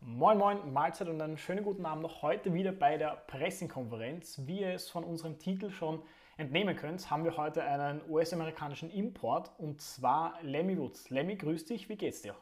[0.00, 4.40] Moin Moin, Mahlzeit und einen schönen guten Abend noch heute wieder bei der Pressekonferenz.
[4.44, 6.02] Wie ihr es von unserem Titel schon
[6.36, 11.10] entnehmen könnt, haben wir heute einen US-amerikanischen Import und zwar Lemmy Woods.
[11.10, 12.34] Lemmy, grüß dich, wie geht's dir?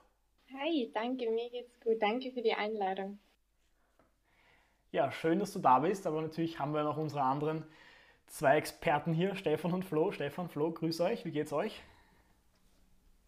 [0.59, 2.01] Hi, danke, mir geht's gut.
[2.01, 3.19] Danke für die Einladung.
[4.93, 7.67] Ja, schön, dass du da bist, aber natürlich haben wir noch unsere anderen
[8.27, 10.13] zwei Experten hier, Stefan und Flo.
[10.13, 11.83] Stefan, Flo, grüß euch, wie geht's euch?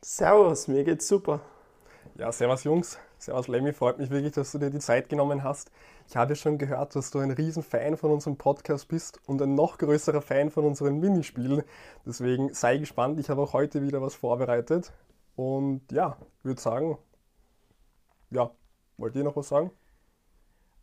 [0.03, 1.41] Servus, mir geht's super.
[2.15, 5.71] Ja, servus Jungs, servus Lemmy, freut mich wirklich, dass du dir die Zeit genommen hast.
[6.09, 9.43] Ich habe ja schon gehört, dass du ein riesen Fan von unserem Podcast bist und
[9.43, 11.63] ein noch größerer Fan von unseren Minispielen.
[12.07, 14.93] Deswegen sei gespannt, ich habe auch heute wieder was vorbereitet.
[15.35, 16.97] Und ja, würde sagen,
[18.31, 18.51] ja,
[18.97, 19.71] wollt ihr noch was sagen?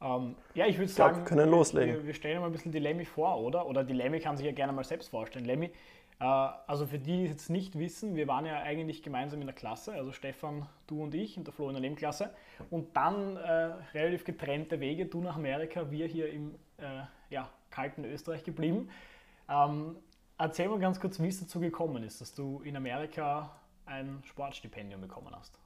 [0.03, 1.95] Ähm, ja, ich würde sagen, wir können loslegen.
[1.95, 3.66] Wir, wir stellen mal ein bisschen die Lemmy vor, oder?
[3.67, 5.45] Oder die Lemmy kann sich ja gerne mal selbst vorstellen.
[5.45, 5.71] Lemmy,
[6.20, 9.48] äh, also für die, die es jetzt nicht wissen, wir waren ja eigentlich gemeinsam in
[9.48, 12.34] der Klasse, also Stefan, du und ich und der Flo in der Nebenklasse.
[12.70, 13.49] Und dann äh,
[13.93, 18.90] relativ getrennte Wege, du nach Amerika, wir hier im äh, ja, kalten Österreich geblieben.
[19.49, 19.95] Ähm,
[20.38, 23.51] erzähl mal ganz kurz, wie es dazu gekommen ist, dass du in Amerika
[23.85, 25.57] ein Sportstipendium bekommen hast.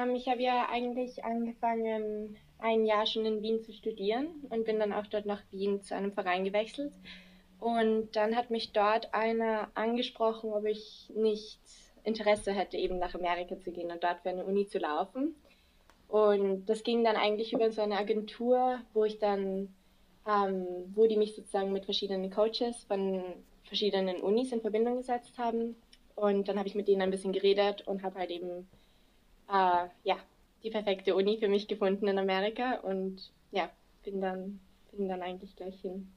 [0.00, 4.78] Ähm, ich habe ja eigentlich angefangen, ein Jahr schon in Wien zu studieren und bin
[4.78, 6.94] dann auch dort nach Wien zu einem Verein gewechselt.
[7.60, 11.60] Und dann hat mich dort einer angesprochen, ob ich nicht
[12.04, 15.34] Interesse hätte, eben nach Amerika zu gehen und dort für eine Uni zu laufen.
[16.08, 19.68] Und das ging dann eigentlich über so eine Agentur, wo ich dann,
[20.26, 23.22] ähm, wo die mich sozusagen mit verschiedenen Coaches von
[23.64, 25.76] verschiedenen Unis in Verbindung gesetzt haben.
[26.16, 28.68] Und dann habe ich mit denen ein bisschen geredet und habe halt eben
[29.50, 30.16] äh, ja,
[30.64, 33.68] die perfekte Uni für mich gefunden in Amerika und ja,
[34.02, 34.60] bin dann,
[34.92, 36.10] bin dann eigentlich gleich hin.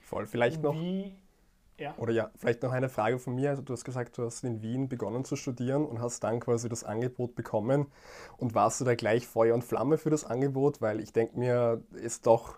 [0.00, 0.74] Voll, vielleicht noch.
[0.74, 1.12] Wie,
[1.78, 1.94] ja.
[1.96, 3.50] Oder ja, vielleicht noch eine Frage von mir.
[3.50, 6.68] Also du hast gesagt, du hast in Wien begonnen zu studieren und hast dann quasi
[6.68, 7.86] das Angebot bekommen.
[8.36, 10.80] Und warst du da gleich Feuer und Flamme für das Angebot?
[10.80, 12.56] Weil ich denke mir, ist doch,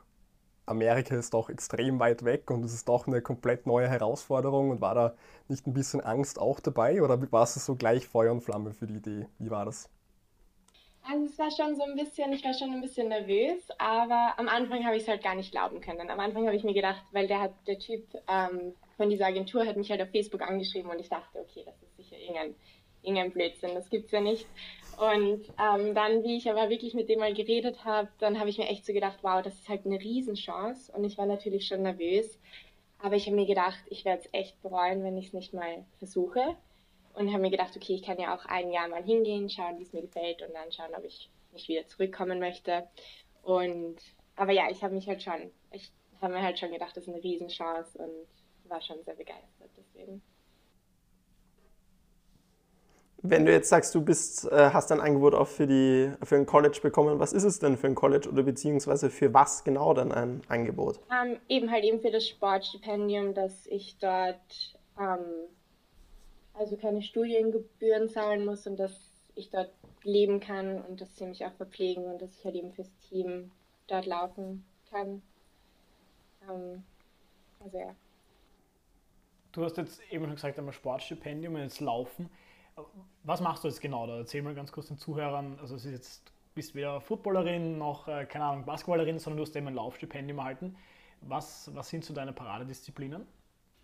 [0.64, 4.70] Amerika ist doch extrem weit weg und es ist doch eine komplett neue Herausforderung.
[4.70, 5.14] Und war da
[5.48, 7.02] nicht ein bisschen Angst auch dabei?
[7.02, 9.26] Oder warst du so gleich Feuer und Flamme für die Idee?
[9.38, 9.90] Wie war das?
[11.02, 14.48] Also es war schon so ein bisschen, ich war schon ein bisschen nervös, aber am
[14.48, 16.10] Anfang habe ich es halt gar nicht glauben können.
[16.10, 19.66] Am Anfang habe ich mir gedacht, weil der hat, der Typ ähm, von dieser Agentur
[19.66, 22.54] hat mich halt auf Facebook angeschrieben und ich dachte, okay, das ist sicher irgendein,
[23.02, 24.46] irgendein Blödsinn, das gibt's ja nicht.
[24.98, 28.58] Und ähm, dann, wie ich aber wirklich mit dem mal geredet habe, dann habe ich
[28.58, 30.92] mir echt so gedacht, wow, das ist halt eine Riesenchance.
[30.92, 32.38] Und ich war natürlich schon nervös,
[32.98, 35.84] aber ich habe mir gedacht, ich werde es echt bereuen, wenn ich es nicht mal
[35.98, 36.56] versuche
[37.20, 39.82] und habe mir gedacht, okay, ich kann ja auch ein Jahr mal hingehen, schauen, wie
[39.82, 42.88] es mir gefällt und dann schauen, ob ich nicht wieder zurückkommen möchte.
[43.42, 43.96] Und
[44.36, 45.92] aber ja, ich habe mich halt schon, ich
[46.22, 50.22] habe mir halt schon gedacht, das ist eine Riesenchance und war schon sehr begeistert deswegen.
[53.22, 56.46] Wenn du jetzt sagst, du bist, äh, hast ein Angebot auch für, die, für ein
[56.46, 60.10] College bekommen, was ist es denn für ein College oder beziehungsweise für was genau dann
[60.10, 61.00] ein Angebot?
[61.12, 65.50] Ähm, eben halt eben für das Sportstipendium, dass ich dort ähm,
[66.54, 69.70] also keine Studiengebühren zahlen muss und dass ich dort
[70.02, 73.50] leben kann und dass sie mich auch verpflegen und dass ich halt eben fürs Team
[73.86, 75.22] dort laufen kann.
[76.48, 76.82] Ähm,
[77.60, 77.94] also ja.
[79.52, 82.30] Du hast jetzt eben schon gesagt, einmal Sportstipendium und jetzt Laufen.
[83.24, 84.18] Was machst du jetzt genau da?
[84.18, 85.58] Erzähl mal ganz kurz den Zuhörern.
[85.60, 89.56] Also es ist jetzt, bist weder Footballerin noch, äh, keine Ahnung, Basketballerin, sondern du hast
[89.56, 90.76] eben ein Laufstipendium erhalten.
[91.22, 93.26] Was, was sind so deine Paradedisziplinen?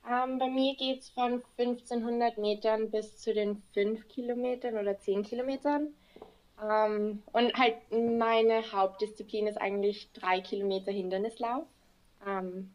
[0.08, 5.24] Ähm, bei mir geht es von 1500 Metern bis zu den 5 Kilometern oder 10
[5.24, 5.94] Kilometern.
[6.62, 11.66] Ähm, und halt meine Hauptdisziplin ist eigentlich 3 Kilometer Hindernislauf.
[12.24, 12.70] Ähm,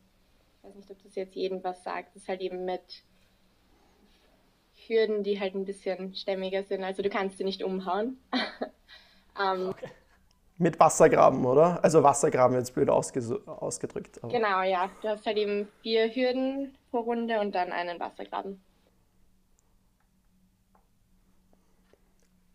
[0.57, 2.15] ich weiß nicht, ob das jetzt jedem was sagt.
[2.15, 3.03] Das ist halt eben mit
[4.87, 6.83] Hürden, die halt ein bisschen stämmiger sind.
[6.83, 8.17] Also du kannst sie nicht umhauen.
[9.39, 9.89] ähm, okay.
[10.61, 11.83] Mit Wassergraben, oder?
[11.83, 14.19] Also Wassergraben jetzt blöd ausgedrückt.
[14.21, 14.31] Aber.
[14.31, 14.91] Genau, ja.
[15.01, 18.61] Du hast halt eben vier Hürden pro Runde und dann einen Wassergraben.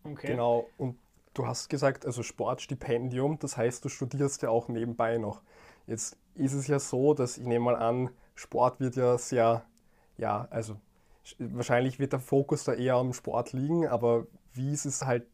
[0.05, 0.29] Okay.
[0.29, 0.97] Genau, und
[1.35, 5.43] du hast gesagt, also Sportstipendium, das heißt, du studierst ja auch nebenbei noch.
[5.88, 9.64] Jetzt ist es ja so, dass ich nehme mal an, Sport wird ja sehr,
[10.17, 10.76] ja, also
[11.41, 15.26] wahrscheinlich wird der Fokus da eher am Sport liegen, aber wie ist es halt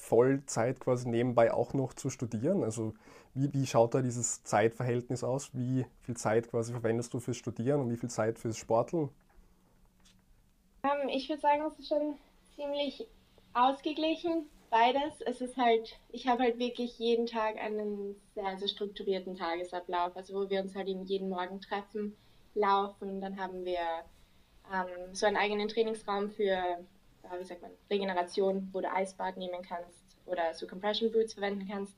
[0.00, 2.64] Vollzeit quasi nebenbei auch noch zu studieren?
[2.64, 2.94] Also
[3.34, 5.50] wie, wie schaut da dieses Zeitverhältnis aus?
[5.54, 9.10] Wie viel Zeit quasi verwendest du fürs Studieren und wie viel Zeit fürs Sporteln?
[10.82, 12.16] Ähm, ich würde sagen, es ist schon
[12.56, 13.06] ziemlich
[13.52, 15.20] ausgeglichen, beides.
[15.26, 20.34] Es ist halt, ich habe halt wirklich jeden Tag einen sehr, sehr strukturierten Tagesablauf, also
[20.34, 22.16] wo wir uns halt eben jeden Morgen treffen,
[22.54, 23.78] laufen, dann haben wir
[24.72, 26.78] ähm, so einen eigenen Trainingsraum für,
[27.38, 31.96] wie sagt man, Regeneration, wo du Eisbad nehmen kannst oder so Compression Boots verwenden kannst.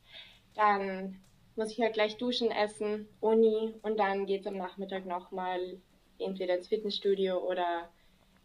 [0.55, 1.21] Dann
[1.57, 5.79] muss ich halt gleich duschen, essen, Uni und dann geht es am Nachmittag nochmal
[6.19, 7.89] entweder ins Fitnessstudio oder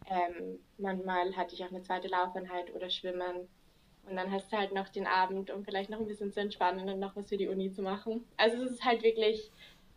[0.10, 3.48] ähm, manchmal hatte ich auch eine zweite Laufeinheit oder Schwimmen.
[4.10, 6.88] Und dann hast du halt noch den Abend, um vielleicht noch ein bisschen zu entspannen
[6.88, 8.26] und noch was für die Uni zu machen.
[8.38, 9.52] Also es ist halt wirklich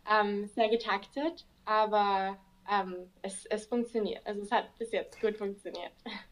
[0.09, 2.37] ähm, sehr getaktet, aber
[2.69, 4.25] ähm, es, es funktioniert.
[4.25, 5.93] Also es hat bis jetzt gut funktioniert.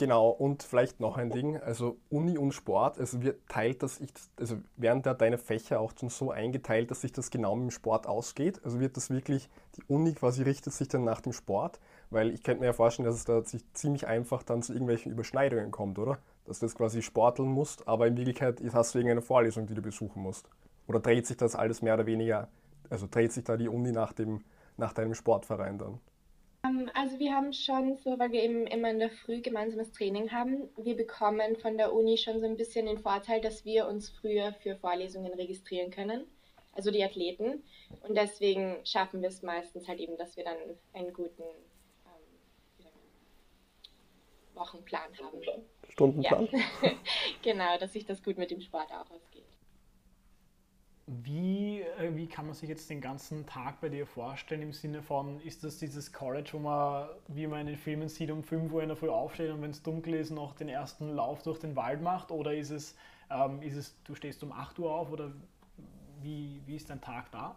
[0.00, 4.00] Genau, und vielleicht noch ein Ding, also Uni und Sport, also wir teilt das,
[4.38, 7.70] also werden da deine Fächer auch schon so eingeteilt, dass sich das genau mit dem
[7.70, 8.62] Sport ausgeht?
[8.64, 11.80] Also wird das wirklich, die Uni quasi richtet sich dann nach dem Sport?
[12.08, 15.12] Weil ich könnte mir ja vorstellen, dass es da sich ziemlich einfach dann zu irgendwelchen
[15.12, 16.16] Überschneidungen kommt, oder?
[16.46, 19.82] Dass du jetzt quasi sporteln musst, aber in Wirklichkeit hast du irgendeine Vorlesung, die du
[19.82, 20.48] besuchen musst.
[20.86, 22.48] Oder dreht sich das alles mehr oder weniger,
[22.88, 24.44] also dreht sich da die Uni nach, dem,
[24.78, 26.00] nach deinem Sportverein dann?
[26.64, 30.30] Ähm, also wir haben schon so, weil wir eben immer in der Früh gemeinsames Training
[30.30, 34.10] haben, wir bekommen von der Uni schon so ein bisschen den Vorteil, dass wir uns
[34.10, 36.26] früher für Vorlesungen registrieren können,
[36.74, 37.62] also die Athleten.
[38.02, 40.58] Und deswegen schaffen wir es meistens halt eben, dass wir dann
[40.92, 42.86] einen guten ähm,
[44.54, 45.40] Wochenplan haben.
[45.88, 46.48] Stundenplan?
[46.52, 46.90] Ja.
[47.42, 49.44] genau, dass sich das gut mit dem Sport auch ausgeht.
[51.12, 55.02] Wie, äh, wie kann man sich jetzt den ganzen Tag bei dir vorstellen im Sinne
[55.02, 58.72] von, ist das dieses College, wo man, wie man in den Filmen sieht, um 5
[58.72, 61.58] Uhr in der Früh aufsteht und wenn es dunkel ist, noch den ersten Lauf durch
[61.58, 62.30] den Wald macht?
[62.30, 62.96] Oder ist es,
[63.28, 65.32] ähm, ist es du stehst um 8 Uhr auf oder
[66.22, 67.56] wie, wie ist dein Tag da?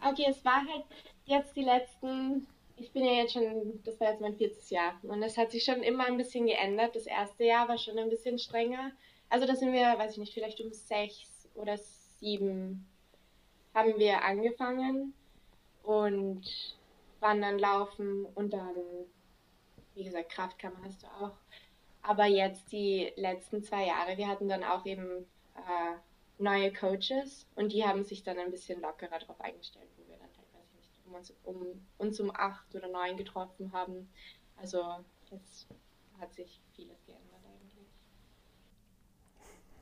[0.00, 0.84] Okay, es war halt
[1.26, 2.46] jetzt die letzten,
[2.78, 5.64] ich bin ja jetzt schon, das war jetzt mein viertes Jahr und es hat sich
[5.64, 6.96] schon immer ein bisschen geändert.
[6.96, 8.92] Das erste Jahr war schon ein bisschen strenger.
[9.28, 11.76] Also da sind wir, weiß ich nicht, vielleicht um sechs oder
[12.20, 12.86] sieben
[13.74, 15.14] haben wir angefangen
[15.82, 16.76] und
[17.20, 18.74] waren dann laufen und dann,
[19.94, 21.36] wie gesagt, Kraftkammer hast du auch.
[22.02, 25.26] Aber jetzt die letzten zwei Jahre, wir hatten dann auch eben
[25.56, 25.96] äh,
[26.38, 30.28] neue Coaches und die haben sich dann ein bisschen lockerer darauf eingestellt, wo wir dann
[30.52, 34.08] weiß ich nicht, um uns um, uns um acht oder neun getroffen haben.
[34.56, 34.82] Also
[35.30, 35.66] jetzt
[36.20, 37.35] hat sich vieles geändert.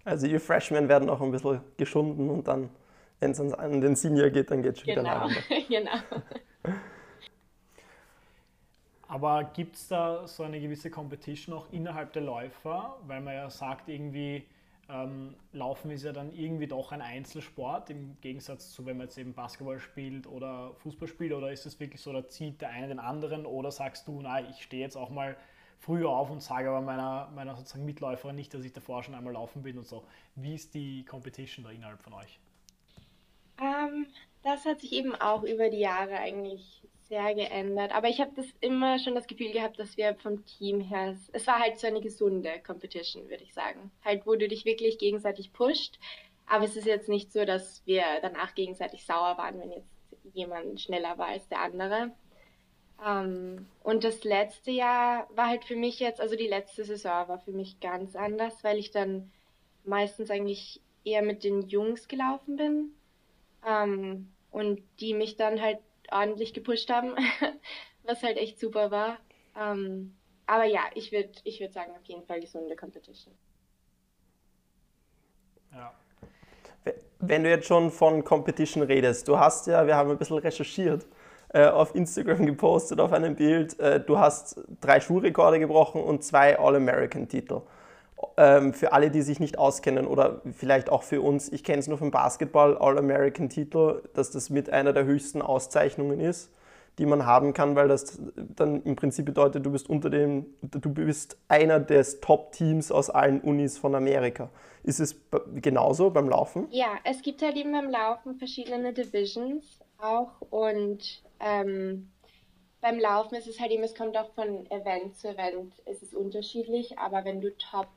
[0.05, 2.71] Also ihr Freshmen werden auch ein bisschen geschunden und dann,
[3.21, 5.29] wenn es an den Senior geht, dann geht es schon genau.
[5.29, 6.75] wieder genau.
[9.09, 12.99] Aber gibt es da so eine gewisse Competition auch innerhalb der Läufer?
[13.07, 14.45] Weil man ja sagt, irgendwie
[14.89, 19.17] ähm, Laufen ist ja dann irgendwie doch ein Einzelsport, im Gegensatz zu, wenn man jetzt
[19.17, 21.33] eben Basketball spielt oder Fußball spielt.
[21.33, 23.47] Oder ist es wirklich so, da zieht der eine den anderen?
[23.47, 25.37] Oder sagst du, nein, ich stehe jetzt auch mal
[25.79, 29.33] früher auf und sage aber meiner, meiner sozusagen Mitläuferin nicht, dass ich davor schon einmal
[29.33, 30.05] laufen bin und so.
[30.35, 32.39] Wie ist die Competition da innerhalb von euch?
[33.61, 34.07] Ähm,
[34.43, 37.95] das hat sich eben auch über die Jahre eigentlich sehr geändert.
[37.95, 41.47] Aber ich habe das immer schon das Gefühl gehabt, dass wir vom Team her, es
[41.47, 43.91] war halt so eine gesunde Competition, würde ich sagen.
[44.05, 45.99] Halt, wo du dich wirklich gegenseitig pusht.
[46.47, 49.89] Aber es ist jetzt nicht so, dass wir danach gegenseitig sauer waren, wenn jetzt
[50.33, 52.11] jemand schneller war als der andere.
[53.05, 57.39] Ähm, und das letzte Jahr war halt für mich jetzt, also die letzte Saison war
[57.39, 59.31] für mich ganz anders, weil ich dann
[59.85, 62.91] meistens eigentlich eher mit den Jungs gelaufen bin
[63.67, 65.79] ähm, und die mich dann halt
[66.11, 67.15] ordentlich gepusht haben,
[68.05, 69.19] was halt echt super war.
[69.59, 73.35] Ähm, aber ja, ich würde ich würd sagen, auf jeden Fall gesunde Competition.
[75.73, 75.93] Ja.
[77.19, 81.07] Wenn du jetzt schon von Competition redest, du hast ja, wir haben ein bisschen recherchiert,
[81.55, 86.59] äh, auf Instagram gepostet auf einem Bild, äh, du hast drei Schulrekorde gebrochen und zwei
[86.59, 87.63] All-American-Titel.
[88.37, 91.87] Ähm, für alle, die sich nicht auskennen oder vielleicht auch für uns, ich kenne es
[91.87, 96.51] nur vom Basketball, All-American-Titel, dass das mit einer der höchsten Auszeichnungen ist,
[96.99, 100.93] die man haben kann, weil das dann im Prinzip bedeutet, du bist unter dem, du
[100.93, 104.51] bist einer des Top-Teams aus allen Unis von Amerika.
[104.83, 105.21] Ist es
[105.55, 106.67] genauso beim Laufen?
[106.71, 112.11] Ja, es gibt halt eben beim Laufen verschiedene Divisions auch und ähm,
[112.81, 116.15] beim Laufen ist es halt eben, es kommt auch von Event zu Event, es ist
[116.15, 117.89] unterschiedlich, aber wenn du Top,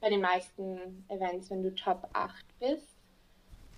[0.00, 2.96] bei den meisten Events, wenn du Top 8 bist,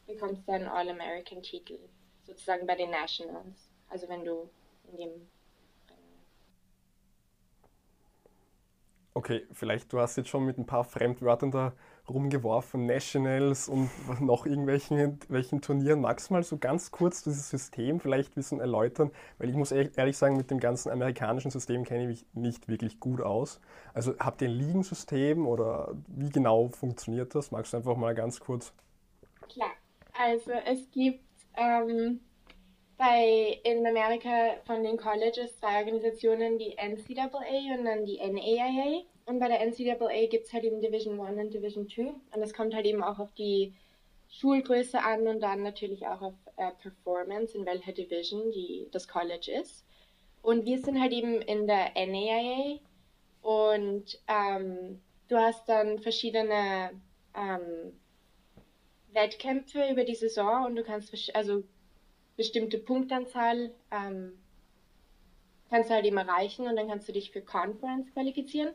[0.06, 1.78] bekommst du einen All-American-Titel,
[2.26, 3.68] sozusagen bei den Nationals.
[3.90, 4.48] Also wenn du
[4.90, 5.28] in dem
[9.16, 11.72] Okay, vielleicht du hast jetzt schon mit ein paar Fremdwörtern da
[12.08, 13.88] rumgeworfen, Nationals und
[14.20, 16.00] noch irgendwelchen welchen Turnieren.
[16.00, 19.12] Magst du mal so ganz kurz dieses System vielleicht ein bisschen erläutern?
[19.38, 22.98] Weil ich muss ehrlich sagen, mit dem ganzen amerikanischen System kenne ich mich nicht wirklich
[22.98, 23.60] gut aus.
[23.94, 27.52] Also habt ihr ein Ligensystem oder wie genau funktioniert das?
[27.52, 28.72] Magst du einfach mal ganz kurz?
[29.48, 29.70] Klar,
[30.18, 31.20] also es gibt
[31.56, 32.18] ähm,
[33.04, 39.02] bei in Amerika von den Colleges zwei Organisationen, die NCAA und dann die NAIA.
[39.26, 42.02] Und bei der NCAA gibt es halt eben Division 1 und Division 2.
[42.02, 43.74] Und das kommt halt eben auch auf die
[44.30, 49.52] Schulgröße an und dann natürlich auch auf äh, Performance, in welcher Division die, das College
[49.52, 49.84] ist.
[50.40, 52.78] Und wir sind halt eben in der NAIA
[53.42, 56.90] und ähm, du hast dann verschiedene
[57.36, 58.00] ähm,
[59.12, 61.64] Wettkämpfe über die Saison und du kannst also
[62.36, 64.32] bestimmte Punktanzahl ähm,
[65.70, 68.74] kannst du halt eben erreichen und dann kannst du dich für Conference qualifizieren.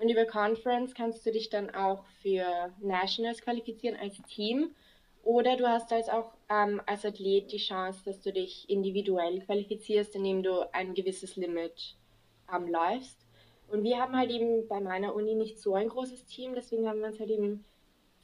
[0.00, 4.74] Und über Conference kannst du dich dann auch für Nationals qualifizieren als Team.
[5.22, 10.16] Oder du hast als auch ähm, als Athlet die Chance, dass du dich individuell qualifizierst,
[10.16, 11.96] indem du ein gewisses Limit
[12.52, 13.26] ähm, läufst.
[13.68, 17.00] Und wir haben halt eben bei meiner Uni nicht so ein großes Team, deswegen haben
[17.00, 17.64] wir uns halt eben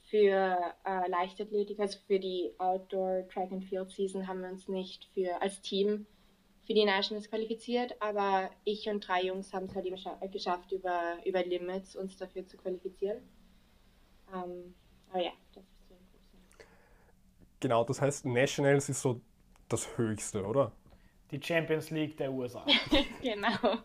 [0.07, 5.09] für äh, Leichtathletik, also für die Outdoor Track and Field Season, haben wir uns nicht
[5.15, 6.07] für als Team
[6.67, 9.97] für die Nationals qualifiziert, aber ich und drei Jungs haben es halt eben
[10.33, 13.19] geschafft, über, über Limits uns dafür zu qualifizieren.
[14.35, 14.75] Ähm,
[15.11, 16.65] aber ja, das ist so ein großer.
[17.61, 19.21] Genau, das heißt, Nationals ist so
[19.69, 20.73] das Höchste, oder?
[21.31, 22.65] Die Champions League der USA.
[23.23, 23.79] genau.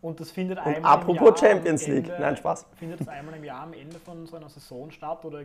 [0.00, 2.08] Und das findet Und einmal apropos im Jahr Champions am League.
[2.08, 2.66] Ende, Nein, Spaß.
[2.76, 5.44] Findet das einmal im Jahr am Ende von so einer Saison statt oder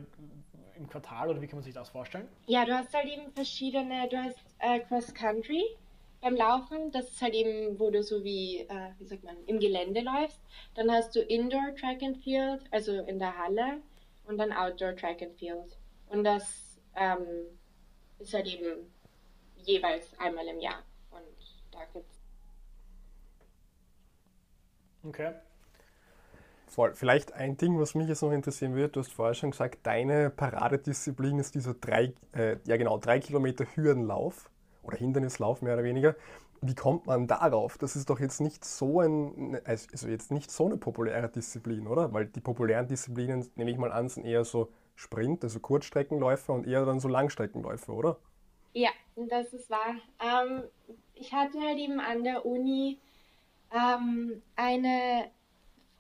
[0.76, 2.28] im Quartal oder wie kann man sich das vorstellen?
[2.48, 5.64] Ja, du hast halt eben verschiedene, du hast äh, Cross Country
[6.22, 9.60] beim Laufen, das ist halt eben, wo du so wie, äh, wie sagt man, im
[9.60, 10.40] Gelände läufst.
[10.76, 13.82] Dann hast du Indoor Track and Field, also in der Halle,
[14.26, 15.78] und dann Outdoor Track and Field.
[16.08, 17.26] Und das ähm,
[18.20, 18.90] ist halt eben
[19.58, 20.84] jeweils einmal im Jahr.
[21.12, 21.22] Und
[21.72, 22.13] da gibt's
[25.04, 25.34] Okay.
[26.68, 26.94] Voll.
[26.96, 30.30] Vielleicht ein Ding, was mich jetzt noch interessieren würde, du hast vorher schon gesagt, deine
[30.30, 34.50] Paradedisziplin ist dieser drei, äh, ja genau, drei Kilometer Hürdenlauf
[34.82, 36.16] oder Hindernislauf mehr oder weniger.
[36.62, 37.78] Wie kommt man darauf?
[37.78, 42.14] Das ist doch jetzt nicht so ein, also jetzt nicht so eine populäre Disziplin, oder?
[42.14, 46.66] Weil die populären Disziplinen, nehme ich mal an, sind eher so Sprint, also Kurzstreckenläufer und
[46.66, 48.18] eher dann so Langstreckenläufer, oder?
[48.72, 49.96] Ja, das ist wahr.
[50.20, 50.64] Ähm,
[51.14, 53.00] ich hatte halt eben an der Uni
[53.74, 55.32] ähm, eine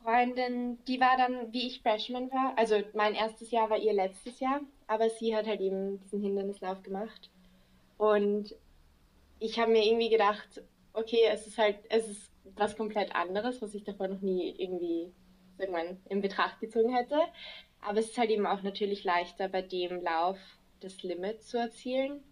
[0.03, 4.39] Freundin, die war dann, wie ich Freshman war, also mein erstes Jahr war ihr letztes
[4.39, 7.29] Jahr, aber sie hat halt eben diesen Hindernislauf gemacht.
[7.97, 8.55] Und
[9.39, 10.61] ich habe mir irgendwie gedacht,
[10.93, 15.11] okay, es ist halt, es ist was komplett anderes, was ich davor noch nie irgendwie
[15.57, 17.19] irgendwann in Betracht gezogen hätte.
[17.81, 20.37] Aber es ist halt eben auch natürlich leichter, bei dem Lauf
[20.81, 22.23] das Limit zu erzielen.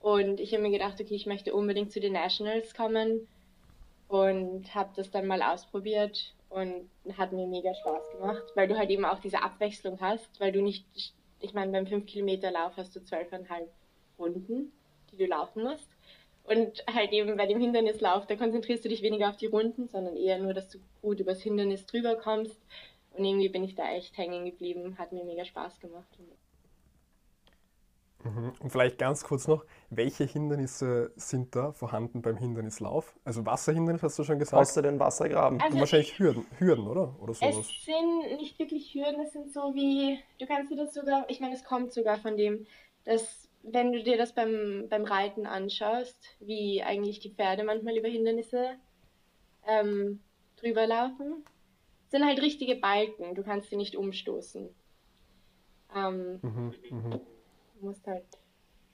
[0.00, 3.26] Und ich habe mir gedacht, okay, ich möchte unbedingt zu den Nationals kommen
[4.12, 8.90] und habe das dann mal ausprobiert und hat mir mega Spaß gemacht, weil du halt
[8.90, 10.84] eben auch diese Abwechslung hast, weil du nicht,
[11.40, 13.68] ich meine, beim 5 Kilometer Lauf hast du 12,5
[14.18, 14.70] Runden,
[15.10, 15.88] die du laufen musst.
[16.44, 20.14] Und halt eben bei dem Hindernislauf, da konzentrierst du dich weniger auf die Runden, sondern
[20.14, 22.60] eher nur, dass du gut übers Hindernis drüber kommst.
[23.16, 26.18] Und irgendwie bin ich da echt hängen geblieben, hat mir mega Spaß gemacht.
[28.24, 28.52] Mhm.
[28.60, 33.14] Und vielleicht ganz kurz noch, welche Hindernisse sind da vorhanden beim Hindernislauf?
[33.24, 34.60] Also Wasserhindernis hast du schon gesagt.
[34.60, 35.60] Außer den Wassergraben.
[35.60, 37.16] Also Und wahrscheinlich Hürden, Hürden, oder?
[37.20, 37.68] Oder Es sowas.
[37.84, 41.54] sind nicht wirklich Hürden, es sind so wie, du kannst dir das sogar, ich meine,
[41.54, 42.66] es kommt sogar von dem,
[43.04, 48.08] dass wenn du dir das beim, beim Reiten anschaust, wie eigentlich die Pferde manchmal über
[48.08, 48.70] Hindernisse
[49.66, 50.20] ähm,
[50.56, 51.44] drüber laufen,
[52.08, 54.68] sind halt richtige Balken, du kannst sie nicht umstoßen.
[55.94, 57.20] Ähm, Mhm, mhm.
[57.82, 58.24] Du musst halt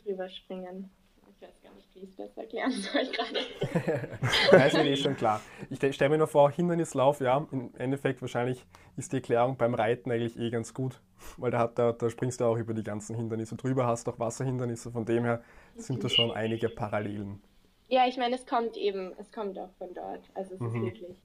[0.04, 0.90] drüber springen.
[1.36, 4.08] Ich weiß gar nicht, wie ich es besser erklären soll gerade.
[4.52, 5.40] Ja, ist mir eh schon klar.
[5.70, 8.64] Ich stelle mir nur vor, Hindernislauf, ja, im Endeffekt wahrscheinlich
[8.96, 11.00] ist die Erklärung beim Reiten eigentlich eh ganz gut,
[11.36, 14.18] weil da, hat, da, da springst du auch über die ganzen Hindernisse drüber, hast auch
[14.18, 15.42] Wasserhindernisse, von dem her
[15.76, 17.40] sind da schon einige Parallelen.
[17.88, 20.22] Ja, ich meine, es kommt eben, es kommt auch von dort.
[20.34, 20.66] Also es Mhm.
[20.66, 21.22] ist wirklich.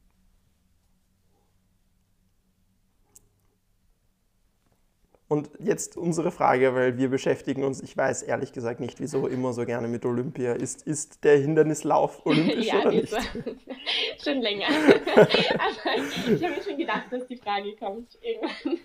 [5.28, 9.54] Und jetzt unsere Frage, weil wir beschäftigen uns, ich weiß ehrlich gesagt nicht, wieso immer
[9.54, 10.54] so gerne mit Olympia.
[10.54, 13.14] Ist, ist der Hindernislauf olympisch ja, oder nicht?
[14.24, 14.66] schon länger.
[15.16, 18.80] Aber ich habe mir schon gedacht, dass die Frage kommt irgendwann.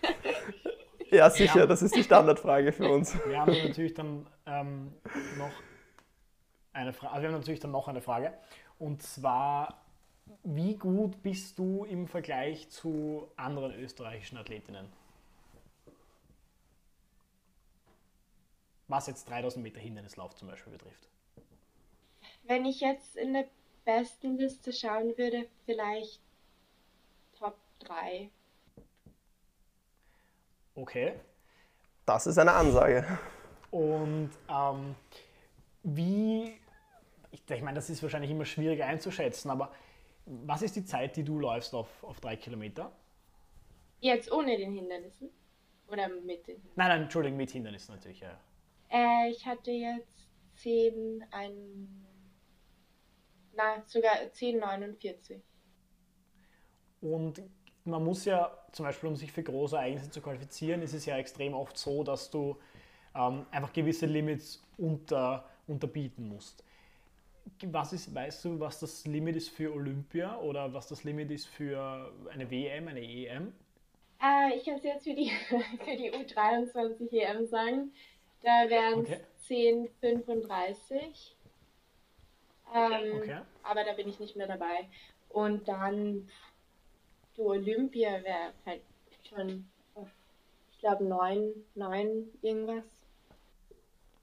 [1.10, 1.66] Ja, sicher, Ja.
[1.66, 3.14] das ist die Standardfrage für uns.
[3.26, 4.92] Wir haben natürlich dann ähm,
[5.38, 5.50] noch
[6.72, 8.32] eine Frage, also wir haben natürlich dann noch eine Frage.
[8.78, 9.82] Und zwar,
[10.44, 14.86] wie gut bist du im Vergleich zu anderen österreichischen Athletinnen?
[18.88, 21.08] Was jetzt 3000 Meter Hindernislauf zum Beispiel betrifft.
[22.44, 23.44] Wenn ich jetzt in der
[23.84, 26.20] besten Liste schauen würde, vielleicht
[27.38, 28.30] Top 3.
[30.74, 31.14] Okay.
[32.06, 33.18] Das ist eine Ansage.
[33.70, 34.94] Und ähm,
[35.82, 36.54] wie,
[37.30, 39.72] ich, ich meine, das ist wahrscheinlich immer schwierig einzuschätzen, aber
[40.24, 42.92] was ist die Zeit, die du läufst auf, auf drei Kilometer?
[44.00, 45.30] Jetzt ohne den Hindernissen?
[45.88, 46.72] Oder mit den Hindernissen?
[46.76, 48.38] Nein, nein, Entschuldigung, mit Hindernissen natürlich, ja.
[48.90, 52.06] Äh, ich hatte jetzt 10, ein,
[53.54, 55.40] na, sogar 10,49.
[57.00, 57.42] Und
[57.84, 61.16] man muss ja, zum Beispiel um sich für große Ereignisse zu qualifizieren, ist es ja
[61.16, 62.56] extrem oft so, dass du
[63.14, 66.64] ähm, einfach gewisse Limits unter, unterbieten musst.
[67.64, 71.46] Was ist, weißt du, was das Limit ist für Olympia oder was das Limit ist
[71.46, 73.52] für eine WM, eine EM?
[74.20, 75.30] Äh, ich kann es jetzt für die,
[75.84, 77.92] für die U23 EM sagen.
[78.42, 79.88] Da wären es Okay.
[80.00, 81.34] 10,35.
[82.74, 83.40] Ähm, Okay.
[83.62, 84.88] Aber da bin ich nicht mehr dabei.
[85.30, 86.28] Und dann
[87.38, 88.82] du Olympia wäre halt
[89.28, 89.68] schon,
[90.72, 92.84] ich glaube, 9, 9 irgendwas.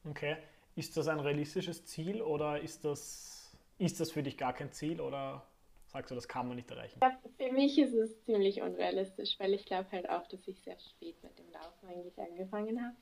[0.07, 0.37] Okay.
[0.75, 4.99] Ist das ein realistisches Ziel oder ist das, ist das für dich gar kein Ziel
[4.99, 5.47] oder
[5.87, 6.99] sagst du, das kann man nicht erreichen?
[7.01, 10.77] Ja, für mich ist es ziemlich unrealistisch, weil ich glaube halt auch, dass ich sehr
[10.79, 12.95] spät mit dem Laufen eigentlich angefangen habe.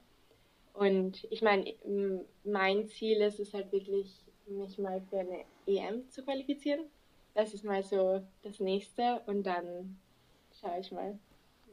[0.74, 1.74] Und ich meine,
[2.44, 6.86] mein Ziel ist es halt wirklich, mich mal für eine EM zu qualifizieren.
[7.36, 9.98] Das ist mal so das nächste und dann
[10.60, 11.18] schaue ich mal,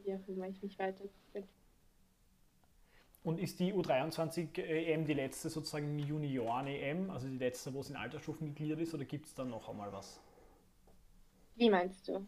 [0.05, 1.45] wie auch immer ich mich weiterentwickle.
[3.23, 7.97] Und ist die U23 EM die letzte sozusagen Junioren-EM, also die letzte, wo es in
[7.97, 10.21] Altersstufen gegliedert ist, oder gibt es dann noch einmal was?
[11.57, 12.25] Wie meinst du?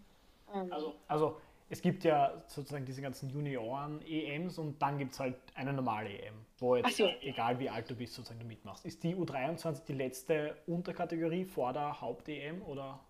[0.55, 1.41] Ähm, Also, also
[1.73, 6.35] es gibt ja sozusagen diese ganzen Junioren-EMs und dann gibt es halt eine normale EM,
[6.59, 7.09] wo jetzt, so.
[7.23, 8.85] egal wie alt du bist, sozusagen du mitmachst.
[8.85, 13.01] Ist die U23 die letzte Unterkategorie vor der Haupt-EM oder?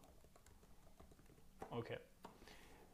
[1.73, 1.99] Okay.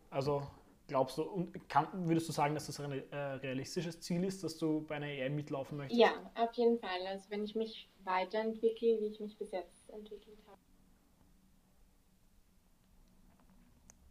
[0.09, 0.43] Also
[0.87, 4.57] glaubst du, und kann, würdest du sagen, dass das ein äh, realistisches Ziel ist, dass
[4.57, 6.01] du bei einer EM mitlaufen möchtest?
[6.01, 7.07] ja, auf jeden Fall.
[7.07, 10.59] Also wenn ich mich weiterentwickle, wie ich mich bis jetzt entwickelt habe.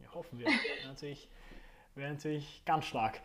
[0.04, 0.46] Ja, hoffen wir.
[0.86, 1.28] Natürlich,
[1.98, 3.20] wäre natürlich ganz stark.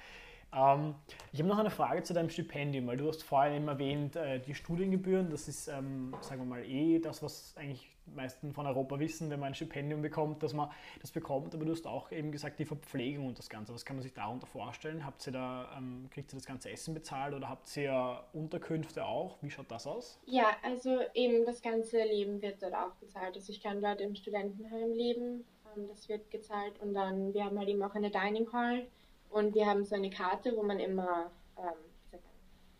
[0.55, 0.95] Ähm,
[1.31, 4.39] ich habe noch eine Frage zu deinem Stipendium, weil du hast vorhin eben erwähnt, äh,
[4.39, 8.67] die Studiengebühren, das ist, ähm, sagen wir mal, eh das, was eigentlich die meisten von
[8.67, 10.69] Europa wissen, wenn man ein Stipendium bekommt, dass man
[11.01, 13.73] das bekommt, aber du hast auch eben gesagt, die Verpflegung und das Ganze.
[13.73, 15.05] Was kann man sich darunter vorstellen?
[15.05, 19.37] Habt ihr da, ähm, kriegt ihr das ganze Essen bezahlt oder habt ihr Unterkünfte auch?
[19.41, 20.19] Wie schaut das aus?
[20.25, 23.35] Ja, also eben das ganze Leben wird dort auch bezahlt.
[23.35, 25.45] Also ich kann dort im Studentenheim leben,
[25.75, 28.87] das wird gezahlt und dann, wir haben halt eben auch eine Dining Hall
[29.29, 31.73] und wir haben so eine Karte, wo man immer, ähm,
[32.11, 32.21] man,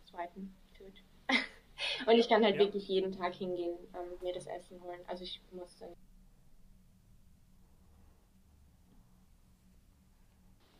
[0.05, 0.93] swipen tut.
[2.07, 2.61] Und ich kann halt Ja.
[2.61, 4.99] wirklich jeden Tag hingehen, ähm, mir das Essen holen.
[5.07, 5.95] Also ich muss dann.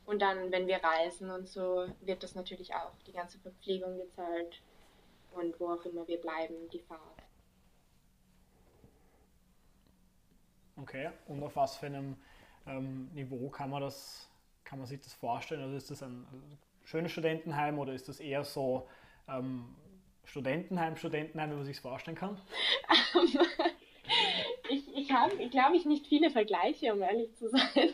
[0.06, 4.62] Und dann, wenn wir reisen und so, wird das natürlich auch die ganze Verpflegung gezahlt
[5.32, 7.23] und wo auch immer wir bleiben, die Fahrt.
[10.84, 11.10] Okay.
[11.28, 12.18] Und auf was für einem
[12.68, 14.30] ähm, Niveau kann man das,
[14.64, 15.62] kann man sich das vorstellen?
[15.62, 18.88] Also ist das ein äh, schönes Studentenheim oder ist das eher so
[19.28, 19.76] ähm,
[20.26, 22.40] Studentenheim, Studentenheim, wie man sich vorstellen kann?
[24.70, 27.94] ich ich habe, glaube ich, nicht viele Vergleiche, um ehrlich zu sein.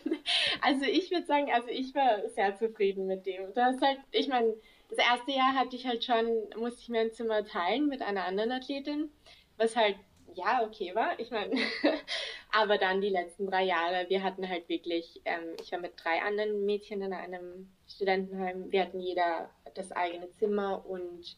[0.62, 3.54] Also ich würde sagen, also ich war sehr zufrieden mit dem.
[3.54, 4.54] Du hast halt, ich meine,
[4.90, 6.26] das erste Jahr hatte ich halt schon,
[6.58, 9.10] musste ich mir ein Zimmer teilen mit einer anderen Athletin,
[9.58, 9.96] was halt,
[10.36, 11.20] ja, okay war.
[11.20, 11.56] Ich meine,
[12.52, 16.22] aber dann die letzten drei Jahre, wir hatten halt wirklich, ähm, ich war mit drei
[16.22, 21.38] anderen Mädchen in einem Studentenheim, wir hatten jeder das eigene Zimmer und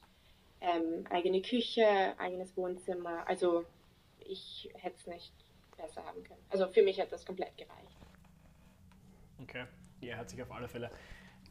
[0.62, 1.86] ähm, eigene Küche,
[2.18, 3.28] eigenes Wohnzimmer.
[3.28, 3.66] Also
[4.20, 5.34] ich hätte es nicht
[5.76, 6.42] besser haben können.
[6.50, 7.98] Also für mich hat das komplett gereicht.
[9.42, 9.66] Okay.
[10.00, 10.90] Ja, hört sich auf alle Fälle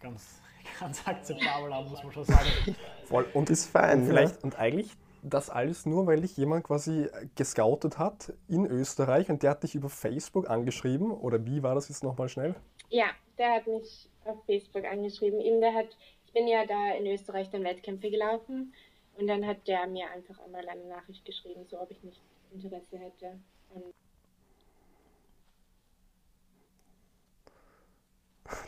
[0.01, 0.40] ganz,
[0.81, 2.77] ganz akzeptabel an, muss man schon sagen.
[3.05, 3.29] Voll.
[3.35, 4.07] Und Ist fein.
[4.07, 4.90] vielleicht, und eigentlich
[5.22, 9.74] das alles nur, weil dich jemand quasi gescoutet hat in Österreich und der hat dich
[9.74, 12.54] über Facebook angeschrieben oder wie war das jetzt nochmal schnell?
[12.88, 13.06] Ja,
[13.38, 15.40] der hat mich auf Facebook angeschrieben.
[15.40, 18.72] Eben der hat, ich bin ja da in Österreich dann Wettkämpfe gelaufen
[19.16, 22.20] und dann hat der mir einfach einmal eine Nachricht geschrieben, so ob ich nicht
[22.52, 23.38] Interesse hätte.
[23.74, 23.94] Und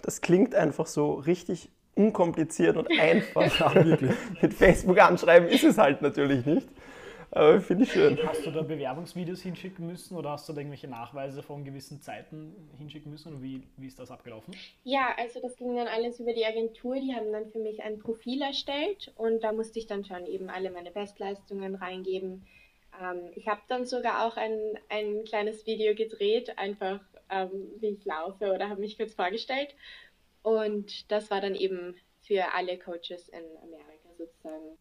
[0.02, 3.42] Das klingt einfach so richtig unkompliziert und einfach.
[3.60, 4.12] Ja, wirklich.
[4.40, 6.68] Mit Facebook anschreiben ist es halt natürlich nicht.
[7.34, 8.18] Aber finde ich schön.
[8.26, 12.54] Hast du da Bewerbungsvideos hinschicken müssen oder hast du da irgendwelche Nachweise von gewissen Zeiten
[12.76, 13.32] hinschicken müssen?
[13.32, 14.54] Und wie, wie ist das abgelaufen?
[14.84, 16.96] Ja, also das ging dann alles über die Agentur.
[16.96, 20.50] Die haben dann für mich ein Profil erstellt und da musste ich dann schon eben
[20.50, 22.46] alle meine Bestleistungen reingeben.
[23.00, 24.58] Ähm, ich habe dann sogar auch ein,
[24.90, 27.00] ein kleines Video gedreht, einfach
[27.30, 29.74] ähm, wie ich laufe oder habe mich kurz vorgestellt.
[30.42, 34.78] Und das war dann eben für alle Coaches in Amerika sozusagen.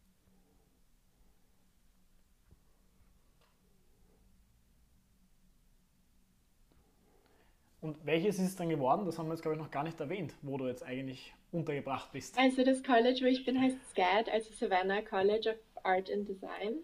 [7.82, 9.06] Und welches ist es dann geworden?
[9.06, 12.12] Das haben wir jetzt, glaube ich, noch gar nicht erwähnt, wo du jetzt eigentlich untergebracht
[12.12, 12.38] bist.
[12.38, 16.78] Also das College, wo ich bin, heißt SCAD, also Savannah College of Art and Design,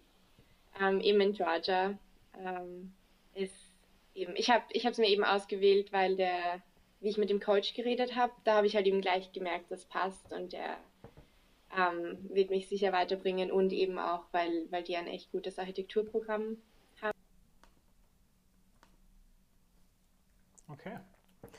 [0.82, 1.98] ähm, eben in Georgia.
[2.44, 2.94] Ähm,
[3.36, 3.54] ist
[4.16, 6.64] eben, ich habe es mir eben ausgewählt, weil der
[7.00, 9.86] wie ich mit dem Coach geredet habe, da habe ich halt eben gleich gemerkt, das
[9.86, 10.78] passt und der
[11.76, 16.58] ähm, wird mich sicher weiterbringen und eben auch, weil, weil die ein echt gutes Architekturprogramm
[17.02, 17.18] haben.
[20.70, 20.98] Okay,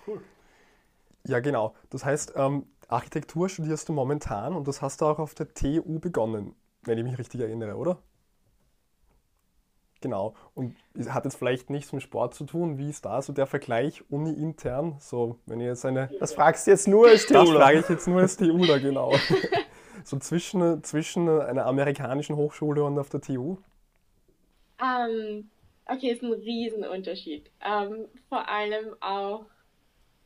[0.07, 0.22] cool.
[1.27, 1.74] Ja, genau.
[1.90, 6.01] Das heißt, ähm, Architektur studierst du momentan und das hast du auch auf der TU
[6.01, 8.03] begonnen, wenn ich mich richtig erinnere, oder?
[10.00, 10.34] Genau.
[10.54, 10.76] Und
[11.08, 12.78] hat jetzt vielleicht nichts mit Sport zu tun.
[12.78, 14.96] Wie ist da so der Vergleich uni-intern?
[15.00, 16.08] So, wenn ihr jetzt eine.
[16.20, 17.44] Das fragst du jetzt nur als TUler.
[17.44, 19.12] Das frage ich jetzt nur als TUler, genau.
[20.04, 23.58] so zwischen, zwischen einer amerikanischen Hochschule und auf der TU?
[24.80, 25.50] Um, ähm,
[25.87, 27.50] okay, ist ein Riesenunterschied.
[27.61, 29.46] Um, ähm, vor allem auch.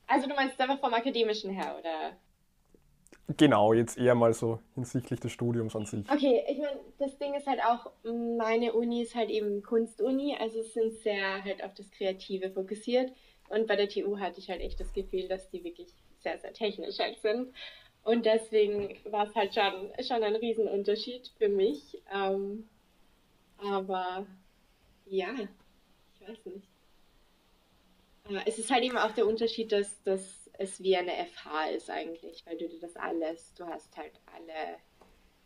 [0.07, 2.17] Also du meinst einfach vom akademischen her, oder?
[3.37, 6.09] Genau, jetzt eher mal so hinsichtlich des Studiums an sich.
[6.11, 10.61] Okay, ich meine, das Ding ist halt auch, meine Uni ist halt eben Kunstuni, also
[10.61, 13.13] es sind sehr halt auf das Kreative fokussiert.
[13.49, 15.89] Und bei der TU hatte ich halt echt das Gefühl, dass die wirklich
[16.21, 17.53] sehr, sehr technisch halt sind.
[18.05, 22.03] Und deswegen war es halt schon, schon ein Riesenunterschied für mich.
[22.13, 22.69] Ähm,
[23.59, 24.27] aber
[25.07, 25.35] ja,
[26.15, 26.67] ich weiß nicht.
[28.31, 31.91] Äh, es ist halt eben auch der Unterschied, dass, dass es wie eine FH ist
[31.91, 34.79] eigentlich, weil du dir das alles, du hast halt alle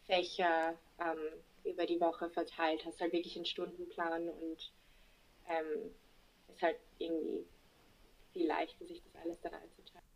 [0.07, 4.73] Fächer ähm, über die Woche verteilt, hast halt wirklich einen Stundenplan und
[5.49, 5.91] ähm,
[6.49, 7.45] ist halt irgendwie
[8.33, 10.07] viel leichter, sich das alles dann einzuteilen.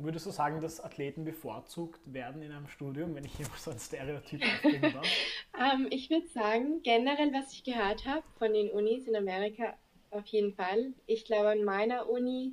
[0.00, 3.80] Würdest du sagen, dass Athleten bevorzugt werden in einem Studium, wenn ich hier so ein
[3.80, 5.06] Stereotyp aufbringen darf?
[5.58, 9.76] ähm, ich würde sagen, generell, was ich gehört habe von den Unis in Amerika,
[10.10, 10.92] auf jeden Fall.
[11.06, 12.52] Ich glaube, an meiner Uni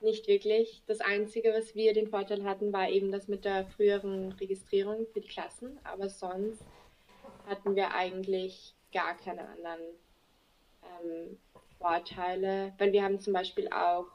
[0.00, 0.82] nicht wirklich.
[0.86, 5.20] Das Einzige, was wir den Vorteil hatten, war eben das mit der früheren Registrierung für
[5.20, 5.78] die Klassen.
[5.84, 6.64] Aber sonst
[7.46, 9.80] hatten wir eigentlich gar keine anderen
[10.82, 11.38] ähm,
[11.78, 14.06] Vorteile, weil wir haben zum Beispiel auch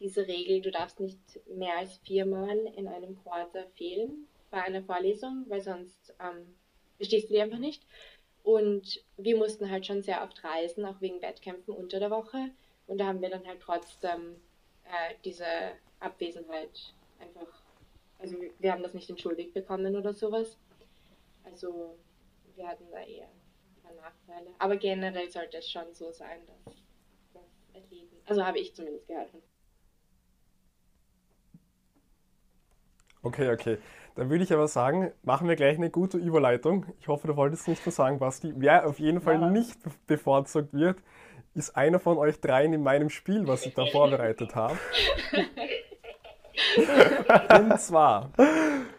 [0.00, 5.44] diese Regel, du darfst nicht mehr als viermal in einem Quarter fehlen bei einer Vorlesung,
[5.48, 6.54] weil sonst ähm,
[6.98, 7.86] bestehst du die einfach nicht.
[8.42, 12.50] Und wir mussten halt schon sehr oft reisen, auch wegen Wettkämpfen unter der Woche.
[12.86, 14.36] Und da haben wir dann halt trotzdem
[14.84, 15.44] äh, diese
[16.00, 17.46] Abwesenheit einfach,
[18.18, 20.58] also wir haben das nicht entschuldigt bekommen oder sowas.
[21.44, 21.96] Also
[22.56, 24.50] wir hatten da eher ein paar Nachteile.
[24.58, 26.74] Aber generell sollte es schon so sein, dass,
[27.34, 29.30] dass Athleten, also habe ich zumindest gehört.
[33.22, 33.78] Okay, okay.
[34.14, 36.86] Dann würde ich aber sagen, machen wir gleich eine gute Überleitung.
[37.00, 38.52] Ich hoffe, du wolltest nicht nur sagen, Basti.
[38.56, 40.98] Wer auf jeden Fall nicht bevorzugt wird,
[41.54, 44.78] ist einer von euch dreien in meinem Spiel, was ich da vorbereitet habe.
[47.58, 48.30] Und zwar,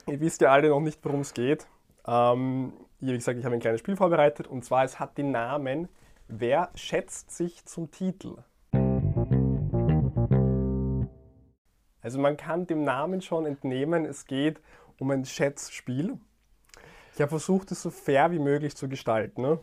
[0.08, 1.68] ihr wisst ja alle noch nicht, worum es geht.
[2.08, 5.88] Ähm, wie gesagt, ich habe ein kleines Spiel vorbereitet und zwar, es hat den Namen
[6.28, 8.38] Wer schätzt sich zum Titel?
[12.02, 14.62] Also man kann dem Namen schon entnehmen, es geht
[15.04, 16.18] um ein Schätzspiel.
[17.14, 19.42] Ich habe versucht, es so fair wie möglich zu gestalten.
[19.42, 19.60] Ne?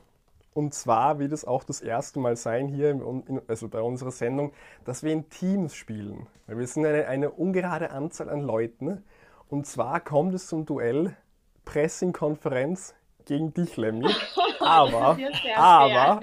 [0.53, 4.53] Und zwar wird es auch das erste Mal sein hier, in, also bei unserer Sendung,
[4.85, 6.26] dass wir in Teams spielen.
[6.46, 9.03] Weil wir sind eine, eine ungerade Anzahl an Leuten.
[9.48, 11.16] Und zwar kommt es zum Duell
[11.64, 14.09] Pressing-Konferenz gegen dich, Lemmy.
[14.61, 15.16] Aber,
[15.57, 16.20] aber,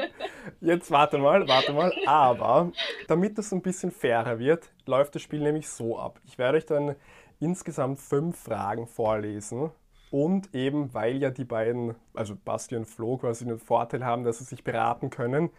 [0.62, 2.72] jetzt warte mal, warte mal, aber,
[3.08, 6.22] damit es ein bisschen fairer wird, läuft das Spiel nämlich so ab.
[6.24, 6.96] Ich werde euch dann
[7.40, 9.72] insgesamt fünf Fragen vorlesen.
[10.10, 14.40] Und eben, weil ja die beiden, also Basti und Flo, quasi den Vorteil haben, dass
[14.40, 15.50] sie sich beraten können,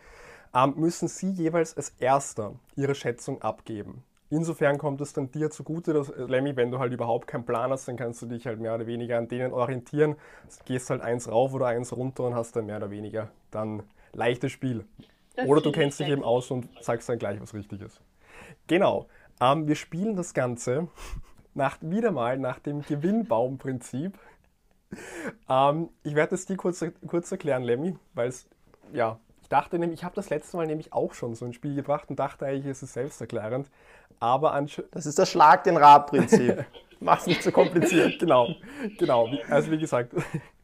[0.54, 4.04] ähm, müssen sie jeweils als Erster ihre Schätzung abgeben.
[4.30, 7.70] Insofern kommt es dann dir zugute, dass, äh, Lemmy, wenn du halt überhaupt keinen Plan
[7.70, 10.16] hast, dann kannst du dich halt mehr oder weniger an denen orientieren.
[10.66, 14.52] Gehst halt eins rauf oder eins runter und hast dann mehr oder weniger dann leichtes
[14.52, 14.84] Spiel.
[15.36, 18.00] Das oder du kennst dich eben aus und sagst dann gleich, was richtig ist.
[18.66, 19.06] Genau.
[19.40, 20.88] Ähm, wir spielen das Ganze
[21.54, 24.18] nach, wieder mal nach dem Gewinnbaumprinzip.
[25.48, 28.48] Ähm, ich werde es dir kurz, kurz erklären, Lemmy, weil es,
[28.92, 31.74] ja, ich dachte nämlich, ich habe das letzte Mal nämlich auch schon so ein Spiel
[31.74, 33.70] gebracht und dachte eigentlich, es ist selbsterklärend.
[34.20, 36.64] Aber Das ist das Schlag den Rad-Prinzip.
[37.00, 38.18] Mach's nicht so kompliziert.
[38.18, 38.48] genau,
[38.98, 39.28] genau.
[39.48, 40.12] Also wie gesagt,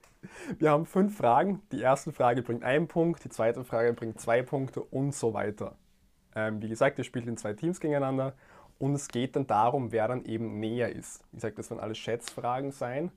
[0.59, 1.63] wir haben fünf Fragen.
[1.71, 5.77] Die erste Frage bringt einen Punkt, die zweite Frage bringt zwei Punkte und so weiter.
[6.35, 8.35] Ähm, wie gesagt, ihr spielt in zwei Teams gegeneinander
[8.85, 11.25] und es geht dann darum, wer dann eben näher ist.
[11.33, 13.11] Wie gesagt, das werden alles Schätzfragen sein.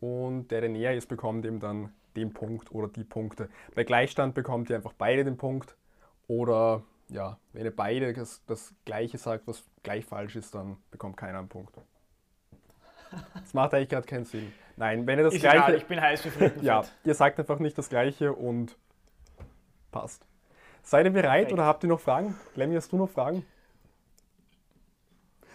[0.00, 3.50] Und der, der näher ist, bekommt eben dann den Punkt oder die Punkte.
[3.74, 5.76] Bei Gleichstand bekommt ihr einfach beide den Punkt.
[6.28, 11.18] Oder ja, wenn ihr beide das, das Gleiche sagt, was gleich falsch ist, dann bekommt
[11.18, 11.76] keiner einen Punkt.
[13.34, 14.50] Das macht eigentlich gerade keinen Sinn.
[14.78, 15.58] Nein, wenn ihr das Ist Gleiche.
[15.58, 16.62] egal, ich bin heiß wie Frittenfett.
[16.66, 18.78] ja, ihr sagt einfach nicht das Gleiche und
[19.90, 20.26] passt.
[20.82, 21.52] Seid ihr bereit Perfekt.
[21.52, 22.34] oder habt ihr noch Fragen?
[22.54, 23.44] Lemmy, hast du noch Fragen?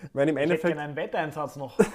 [0.03, 1.77] Ich meine, im Ich hätte Endeffekt, gerne einen Wetteinsatz noch.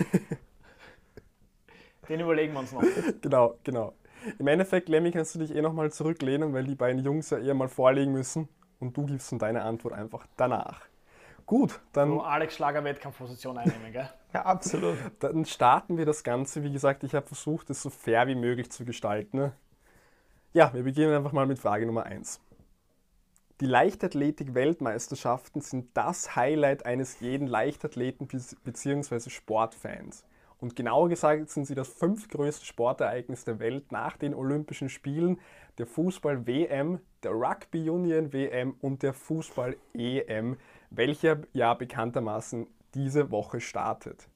[2.09, 2.83] Den überlegen wir uns noch.
[3.21, 3.95] genau, genau.
[4.39, 7.55] Im Endeffekt, Lemmy, kannst du dich eh nochmal zurücklehnen, weil die beiden Jungs ja eher
[7.55, 8.49] mal vorlegen müssen
[8.81, 10.83] und du gibst dann deine Antwort einfach danach.
[11.47, 14.09] Gut, dann So Alex Schlager Wettkampfposition einnehmen, gell?
[14.35, 14.97] Ja, absolut.
[15.21, 16.63] Dann starten wir das Ganze.
[16.63, 19.37] Wie gesagt, ich habe versucht, es so fair wie möglich zu gestalten.
[19.37, 19.53] ne?
[20.55, 22.41] Ja, wir beginnen einfach mal mit Frage Nummer 1.
[23.63, 29.31] Die Leichtathletik-Weltmeisterschaften sind das Highlight eines jeden Leichtathleten bzw.
[29.31, 30.25] Sportfans.
[30.59, 35.39] Und genauer gesagt sind sie das fünftgrößte Sportereignis der Welt nach den Olympischen Spielen,
[35.79, 40.57] der Fußball-WM, der Rugby-Union-WM und der Fußball-EM,
[40.91, 44.29] welcher ja bekanntermaßen diese Woche startet.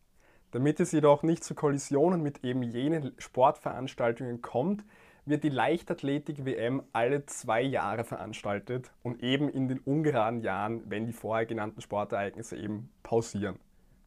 [0.53, 4.85] Damit es jedoch nicht zu Kollisionen mit eben jenen Sportveranstaltungen kommt,
[5.27, 11.13] wird die Leichtathletik-WM alle zwei Jahre veranstaltet und eben in den ungeraden Jahren, wenn die
[11.13, 13.59] vorher genannten Sportereignisse eben pausieren.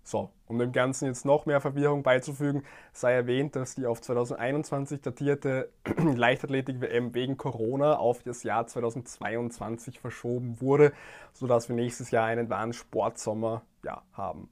[0.04, 5.02] So, um dem Ganzen jetzt noch mehr Verwirrung beizufügen, sei erwähnt, dass die auf 2021
[5.02, 5.70] datierte
[6.16, 10.94] Leichtathletik-WM wegen Corona auf das Jahr 2022 verschoben wurde,
[11.34, 14.50] sodass wir nächstes Jahr einen wahren Sportsommer ja, haben.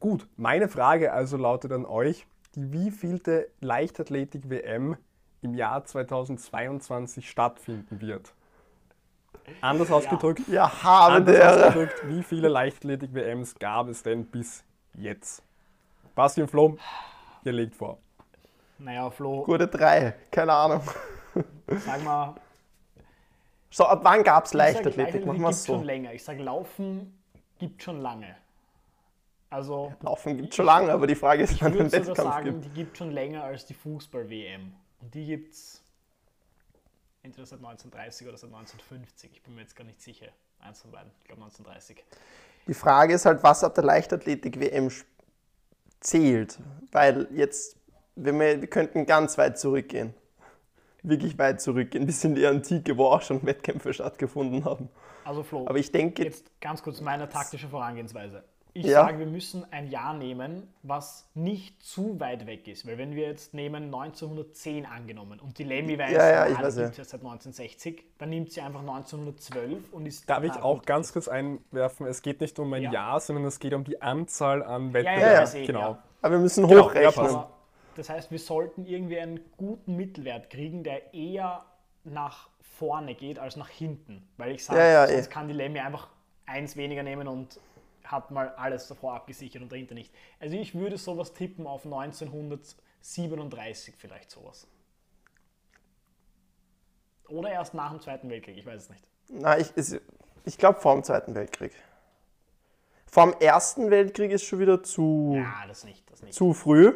[0.00, 4.96] Gut, meine Frage also lautet an euch, die wievielte Leichtathletik-WM
[5.44, 8.32] im Jahr 2022 stattfinden wird?
[9.60, 11.66] Anders ausgedrückt, Ja, habe Anders der.
[11.68, 15.42] ausgedrückt, wie viele Leichtathletik-WMs gab es denn bis jetzt?
[16.14, 16.76] Basti und Flo,
[17.44, 17.98] ihr legt vor.
[18.78, 20.80] Naja, Flo, Gute drei, keine Ahnung.
[21.66, 22.34] sag mal,
[23.70, 25.26] So, ab wann gab es ich sag, Leichtathletik?
[25.26, 25.84] Machen wir es schon so.
[25.84, 26.12] länger.
[26.14, 27.18] Ich sage, Laufen
[27.58, 28.36] gibt schon lange.
[29.50, 32.64] Also, Laufen gibt schon lange, aber die Frage ist, wann sogar Wettkampf sagen, gibt.
[32.64, 34.72] die gibt schon länger als die Fußball-WM.
[35.12, 35.82] Die gibt es
[37.22, 39.30] entweder seit 1930 oder seit 1950.
[39.32, 40.26] Ich bin mir jetzt gar nicht sicher.
[40.60, 41.10] Eins von beiden.
[41.20, 42.02] Ich glaube 1930.
[42.66, 44.90] Die Frage ist halt, was ab der Leichtathletik-WM
[46.00, 46.58] zählt.
[46.92, 47.76] Weil jetzt,
[48.14, 50.14] wenn wir, wir könnten ganz weit zurückgehen.
[51.02, 54.88] Wirklich weit zurückgehen, bis in die Antike, wo auch schon Wettkämpfe stattgefunden haben.
[55.24, 58.42] Also Flo, Aber ich denke, jetzt ganz kurz meine taktische Vorangehensweise.
[58.76, 59.04] Ich Ja.
[59.04, 62.84] sage, wir müssen ein Jahr nehmen, was nicht zu weit weg ist.
[62.88, 66.76] Weil wenn wir jetzt nehmen 1910 angenommen und die Lemmy weiß, Ja, ja, ich weiß
[66.76, 66.82] ja.
[66.82, 71.12] gibt's ja seit 1960, dann nimmt sie einfach 1912 und ist Darf ich auch ganz
[71.12, 72.92] kurz einwerfen, es geht nicht um ein Ja.
[72.92, 75.60] Jahr, sondern es geht um die Anzahl an ja, Wettbewerben.
[75.60, 75.80] ja, genau.
[75.80, 76.02] ja.
[76.22, 77.44] aber wir müssen Genau, ja, hochrechnen.
[77.94, 81.64] das heißt, wir sollten irgendwie einen guten Mittelwert kriegen, der eher
[82.02, 84.26] nach vorne geht als nach hinten.
[84.36, 85.30] Weil ich sage, Ja, ja, sonst eh.
[85.30, 86.08] kann die Lemmy einfach
[86.44, 87.60] eins weniger nehmen und
[88.04, 90.12] hat mal alles davor abgesichert und dahinter nicht.
[90.40, 94.66] Also ich würde sowas tippen auf 1937 vielleicht sowas.
[97.28, 99.08] Oder erst nach dem Zweiten Weltkrieg, ich weiß es nicht.
[99.28, 99.72] Na, ich,
[100.44, 101.72] ich glaube vor dem Zweiten Weltkrieg.
[103.06, 106.34] Vor dem Ersten Weltkrieg ist schon wieder zu, Ja, das nicht, das nicht.
[106.34, 106.92] zu früh.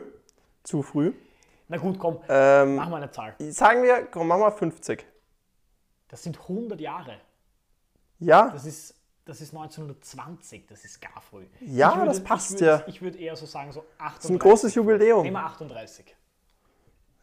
[0.64, 1.14] Zu früh.
[1.68, 3.34] Na gut, komm, Ähm, mach mal eine Zahl.
[3.38, 5.06] sagen wir, komm, machen wir 50.
[6.08, 7.20] Das sind 100 Jahre.
[8.18, 8.94] Ja, Das ist,
[9.28, 11.44] das ist 1920, das ist gar früh.
[11.60, 12.84] Ja, Ich das passt ich würde, ja.
[12.86, 14.16] Ich würde eher so sagen, so 38.
[14.16, 15.22] das ist ein großes Jubiläum.
[15.22, 16.16] Nehmen wir 38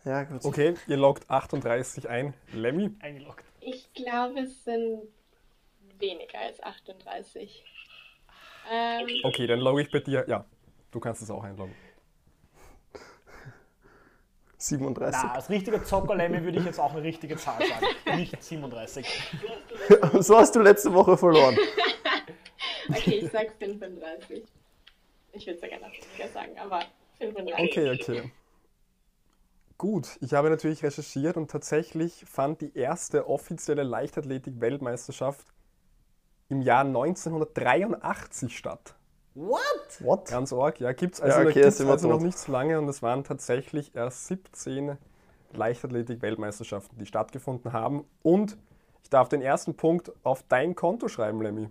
[0.04, 0.46] Ja, gut.
[0.46, 2.36] Okay, ihr loggt 38 ein.
[2.54, 3.44] Lemmy, eingeloggt.
[3.60, 5.02] Ich glaube, es sind
[5.98, 7.64] weniger als 38.
[8.72, 10.26] Ähm, okay, dann logge ich bei dir.
[10.28, 10.46] Ja,
[10.92, 11.74] du kannst es auch einloggen.
[14.58, 15.22] 37.
[15.24, 18.18] Na, als richtiger Zocker-Lemmy würde ich jetzt auch eine richtige Zahl sagen.
[18.18, 19.06] Nicht 37.
[20.20, 21.58] So hast du letzte Woche verloren.
[22.90, 24.44] okay, ich sag 35.
[25.34, 26.82] Ich würde sogar noch weniger sagen, aber
[27.20, 27.70] 35.
[27.70, 28.32] Okay, okay.
[29.78, 35.46] Gut, ich habe natürlich recherchiert und tatsächlich fand die erste offizielle Leichtathletik-Weltmeisterschaft
[36.48, 38.96] im Jahr 1983 statt.
[39.34, 40.30] What?
[40.30, 42.88] Ganz arg, ja, gibt es also, Ja, okay, gibt's also noch nicht so lange und
[42.88, 44.98] es waren tatsächlich erst 17
[45.52, 48.06] Leichtathletik-Weltmeisterschaften, die stattgefunden haben.
[48.24, 48.58] Und
[49.04, 51.70] ich darf den ersten Punkt auf dein Konto schreiben, Lemmy.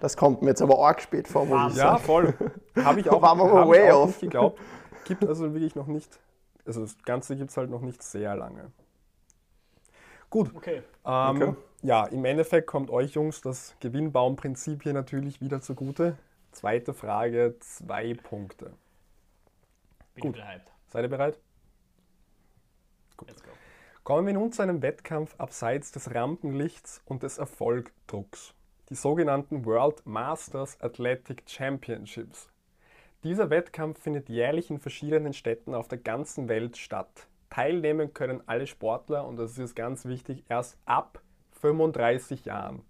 [0.00, 2.34] Das kommt mir jetzt aber arg spät vor, muss ich Ja, voll.
[2.76, 4.60] Habe ich auch, Waren wir aber hab ich auch nicht geglaubt.
[5.04, 6.18] Gibt also wirklich noch nicht,
[6.66, 8.70] also das Ganze gibt es halt noch nicht sehr lange.
[10.28, 10.82] Gut, Okay.
[11.06, 11.54] ähm, Okay.
[11.82, 16.16] ja, im Endeffekt kommt euch Jungs das Gewinnbaumprinzip hier natürlich wieder zugute.
[16.52, 18.72] Zweite Frage, zwei Punkte.
[20.14, 20.32] Bin Gut.
[20.36, 20.62] bereit.
[20.88, 21.38] Seid ihr bereit?
[23.26, 23.50] Let's go.
[24.04, 28.54] Kommen wir nun zu einem Wettkampf abseits des Rampenlichts und des Erfolgdrucks.
[28.88, 32.48] Die sogenannten World Masters Athletic Championships.
[33.24, 37.26] Dieser Wettkampf findet jährlich in verschiedenen Städten auf der ganzen Welt statt.
[37.50, 41.20] Teilnehmen können alle Sportler, und das ist ganz wichtig, erst ab
[41.60, 42.82] 35 Jahren.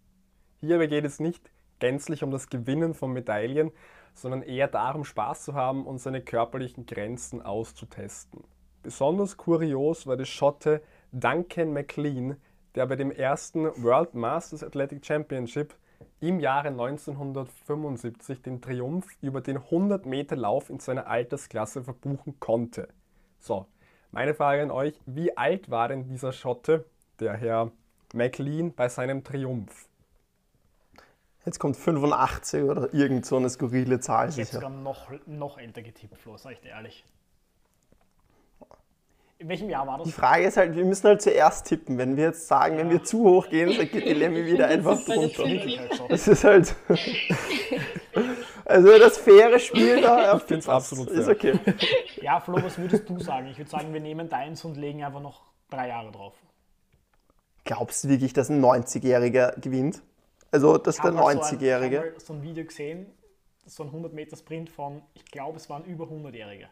[0.58, 3.72] Hierbei geht es nicht gänzlich um das Gewinnen von Medaillen,
[4.12, 8.44] sondern eher darum, Spaß zu haben und seine körperlichen Grenzen auszutesten.
[8.82, 10.82] Besonders kurios war der Schotte
[11.12, 12.36] Duncan McLean,
[12.74, 15.74] der bei dem ersten World Masters Athletic Championship
[16.20, 22.88] im Jahre 1975 den Triumph über den 100-Meter-Lauf in seiner Altersklasse verbuchen konnte.
[23.38, 23.66] So,
[24.12, 26.86] meine Frage an euch, wie alt war denn dieser Schotte,
[27.20, 27.70] der Herr
[28.14, 29.88] McLean, bei seinem Triumph?
[31.44, 35.82] Jetzt kommt 85 oder irgend so eine skurrile Zahl Ich hätte sogar noch, noch älter
[35.82, 37.04] getippt, Flo, sag ich dir ehrlich.
[39.38, 40.14] In welchem Jahr war Die das?
[40.14, 41.98] Frage ist halt, wir müssen halt zuerst tippen.
[41.98, 44.92] Wenn wir jetzt sagen, wenn wir zu hoch gehen, dann geht die Lemmy wieder einfach
[45.04, 45.44] Das ist drunter.
[45.44, 46.10] Halt.
[46.10, 46.74] Das ist halt.
[48.64, 50.36] Also das faire Spiel da.
[50.36, 51.34] Ich find's absolut Ist fair.
[51.34, 51.58] okay.
[52.22, 53.46] Ja, Flo, was würdest du sagen?
[53.48, 56.34] Ich würde sagen, wir nehmen deins und legen einfach noch drei Jahre drauf.
[57.64, 60.02] Glaubst du wirklich, dass ein 90-Jähriger gewinnt?
[60.50, 61.96] Also, dass der hab mal so ein- 90-Jährige.
[61.96, 63.06] Ich habe mal so ein Video gesehen,
[63.66, 66.68] so ein 100 Meter Sprint von, ich glaube, es waren über 100-Jährige.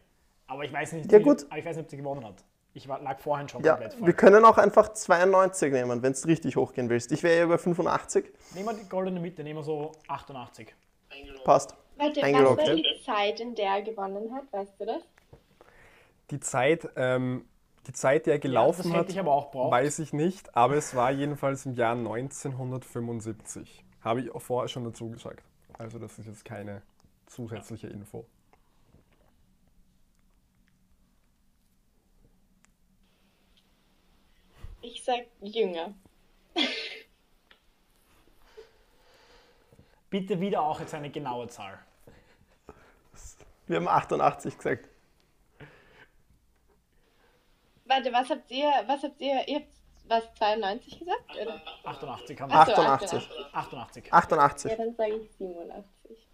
[0.46, 1.44] Aber ich weiß nicht, Ja, wie- gut.
[1.48, 2.44] aber ich weiß nicht, ob sie gewonnen hat.
[2.76, 4.16] Ich war, lag vorhin schon Ja, komplett wir falsch.
[4.16, 7.12] können auch einfach 92 nehmen, wenn du richtig hochgehen willst.
[7.12, 8.32] Ich wäre ja über 85.
[8.54, 10.74] Nehmen wir die goldene Mitte, nehmen wir so 88.
[11.44, 11.76] Passt.
[11.96, 12.74] Warte, was Eingeloggt, war ja?
[12.74, 14.52] die Zeit, in der er gewonnen hat?
[14.52, 15.02] Weißt du das?
[16.32, 17.44] Die Zeit, ähm,
[17.86, 19.70] die Zeit, die er gelaufen hätte hat, ich aber auch braucht.
[19.70, 23.84] weiß ich nicht, aber es war jedenfalls im Jahr 1975.
[24.00, 25.44] Habe ich auch vorher schon dazu gesagt.
[25.78, 26.82] Also das ist jetzt keine
[27.26, 28.24] zusätzliche Info.
[35.04, 35.92] Ich sag jünger.
[40.08, 41.78] Bitte wieder auch jetzt eine genaue Zahl.
[43.66, 44.88] Wir haben 88 gesagt.
[47.84, 49.68] Warte, was habt ihr, was habt ihr, ihr habt
[50.06, 51.36] was, 92 gesagt?
[51.38, 51.60] Oder?
[51.84, 52.56] 88 haben wir.
[52.56, 53.52] Ach so, 88.
[53.52, 54.10] 88.
[54.10, 54.70] 88.
[54.70, 56.28] Ja, dann sage ich 87.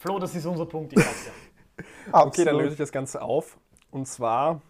[0.00, 1.32] Flo, das ist unser Punkt, ich sag's dir.
[2.12, 3.58] Okay, dann löse ich das Ganze auf.
[3.94, 4.60] Und zwar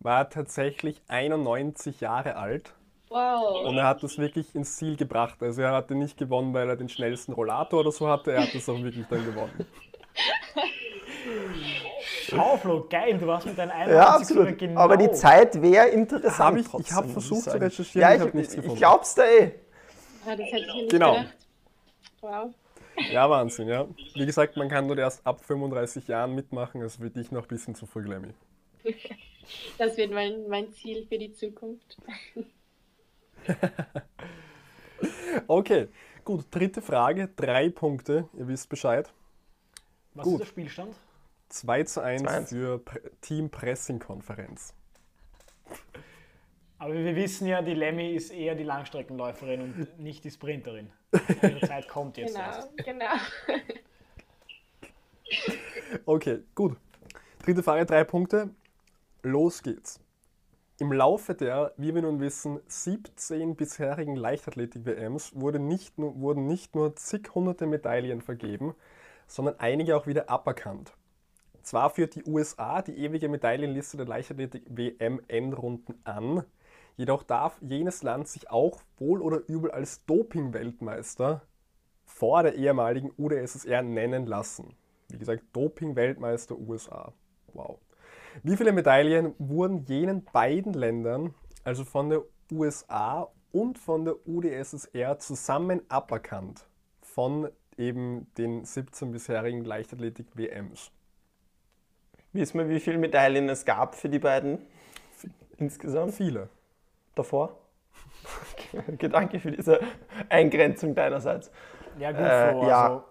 [0.00, 2.74] war er tatsächlich 91 Jahre alt
[3.08, 3.66] Wow.
[3.66, 5.40] und er hat das wirklich ins Ziel gebracht.
[5.40, 8.54] Also er hatte nicht gewonnen, weil er den schnellsten Rollator oder so hatte, er hat
[8.54, 9.64] das auch wirklich dann gewonnen.
[12.28, 14.58] Schau, Flo, geil, du warst mit deinen 91 Ja, absolut.
[14.58, 14.80] genau.
[14.80, 16.38] Aber die Zeit wäre interessant.
[16.38, 18.56] Hab ich- ich trotzdem, hab muss versucht zu recherchieren, Ja, ich ich, hab nichts ich,
[18.56, 18.74] gefunden.
[18.74, 19.52] ich glaub's da eh.
[20.26, 21.12] Ah, das hätte ich nicht Genau.
[21.14, 21.36] gedacht.
[22.22, 22.50] Wow.
[23.12, 23.88] Ja, Wahnsinn, ja.
[24.14, 27.48] Wie gesagt, man kann dort erst ab 35 Jahren mitmachen, das wird dich noch ein
[27.48, 28.34] bisschen zu früh, Lemmy.
[29.78, 31.96] Das wird mein, mein Ziel für die Zukunft.
[35.46, 35.88] Okay,
[36.24, 39.10] gut, dritte Frage, drei Punkte, ihr wisst Bescheid.
[40.14, 40.34] Was gut.
[40.34, 40.94] ist der Spielstand?
[41.48, 42.48] 2 zu 1 2-1.
[42.48, 42.80] für
[43.20, 44.74] Team Pressing-Konferenz.
[46.80, 50.90] Aber wir wissen ja, die Lemmy ist eher die Langstreckenläuferin und nicht die Sprinterin.
[51.42, 52.74] Ihre Zeit kommt jetzt erst.
[52.78, 53.06] Genau,
[53.46, 53.60] genau.
[56.04, 56.76] Okay, gut.
[57.44, 58.50] Dritte Frage, drei Punkte.
[59.22, 60.00] Los geht's.
[60.78, 66.74] Im Laufe der, wie wir nun wissen, 17 bisherigen Leichtathletik-WMs wurde nicht nur, wurden nicht
[66.74, 68.74] nur zig hunderte Medaillen vergeben,
[69.28, 70.92] sondern einige auch wieder aberkannt.
[71.62, 76.44] Zwar führt die USA die ewige Medaillenliste der Leichtathletik-WM-Endrunden an,
[77.00, 81.40] jedoch darf jenes Land sich auch wohl oder übel als Doping-Weltmeister
[82.04, 84.74] vor der ehemaligen UdSSR nennen lassen.
[85.08, 87.14] Wie gesagt, Doping-Weltmeister USA.
[87.54, 87.78] Wow.
[88.42, 91.34] Wie viele Medaillen wurden jenen beiden Ländern,
[91.64, 96.68] also von der USA und von der UdSSR, zusammen aberkannt
[97.00, 100.92] von eben den 17 bisherigen Leichtathletik-WMs?
[102.34, 104.58] Wissen wir, wie viele Medaillen es gab für die beiden
[105.56, 106.50] insgesamt Viele.
[107.14, 107.56] Davor?
[108.92, 109.80] Okay, danke für diese
[110.28, 111.50] Eingrenzung deinerseits.
[111.98, 112.84] Ja, gut, Äh, Flo, ja.
[112.84, 113.04] also.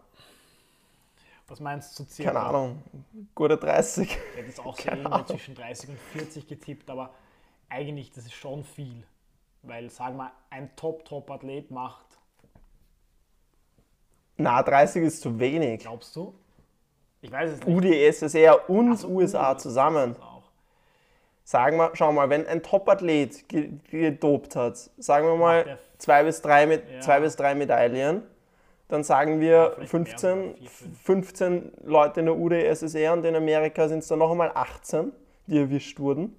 [1.48, 2.32] Was meinst du circa?
[2.32, 2.84] Keine Ahnung,
[3.34, 4.08] gute 30.
[4.10, 7.12] Ich hätte jetzt auch so irgendwo zwischen 30 und 40 getippt, aber
[7.70, 9.04] eigentlich, das ist schon viel.
[9.64, 12.06] Weil, sagen wir, ein Top-Top-Athlet macht,
[14.38, 15.82] Na, 30 ist zu wenig.
[15.82, 16.34] glaubst du?
[17.22, 17.68] Ich weiß es nicht.
[17.68, 20.16] UdSSR und so, USA zusammen.
[20.22, 20.29] Auch.
[21.50, 26.44] Sagen wir, schau mal, wenn ein Top-Athlet ge- gedopt hat, sagen wir mal zwei bis
[26.44, 27.00] drei, mit, Ja.
[27.00, 28.22] zwei bis drei Medaillen
[28.88, 31.02] Dann sagen wir Ja, vielleicht 15, mehr, vier, fünf.
[31.02, 35.12] 15 Leute in der UdSSR und in Amerika sind es dann noch einmal 18,
[35.48, 36.36] die erwischt wurden.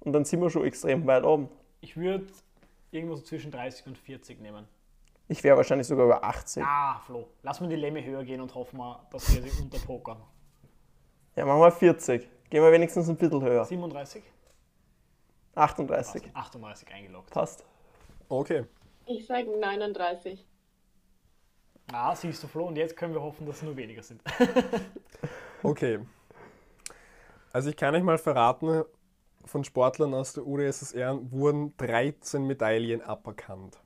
[0.00, 1.48] Und dann sind wir schon extrem weit oben.
[1.80, 2.26] Ich würde
[2.90, 4.66] irgendwo so zwischen 30 und 40 nehmen.
[5.28, 6.64] Ich wäre wahrscheinlich sogar über 80.
[6.64, 10.18] Ah, Flo, lass mal die Lämme höher gehen und hoffen wir, dass wir sie unterpokern.
[11.36, 12.28] Ja, machen wir 40.
[12.50, 13.64] Gehen wir wenigstens ein bisschen höher.
[13.64, 14.22] 37?
[15.54, 16.22] 38.
[16.34, 17.30] 38 eingeloggt.
[17.30, 17.64] Passt.
[18.28, 18.64] Okay.
[19.06, 20.46] Ich sage 39.
[21.92, 24.20] Ah, siehst du, Flo, und jetzt können wir hoffen, dass es nur weniger sind.
[25.62, 25.98] Okay.
[27.50, 28.84] Also ich kann euch mal verraten,
[29.46, 33.78] von Sportlern aus der UdSSR wurden 13 Medaillen aberkannt.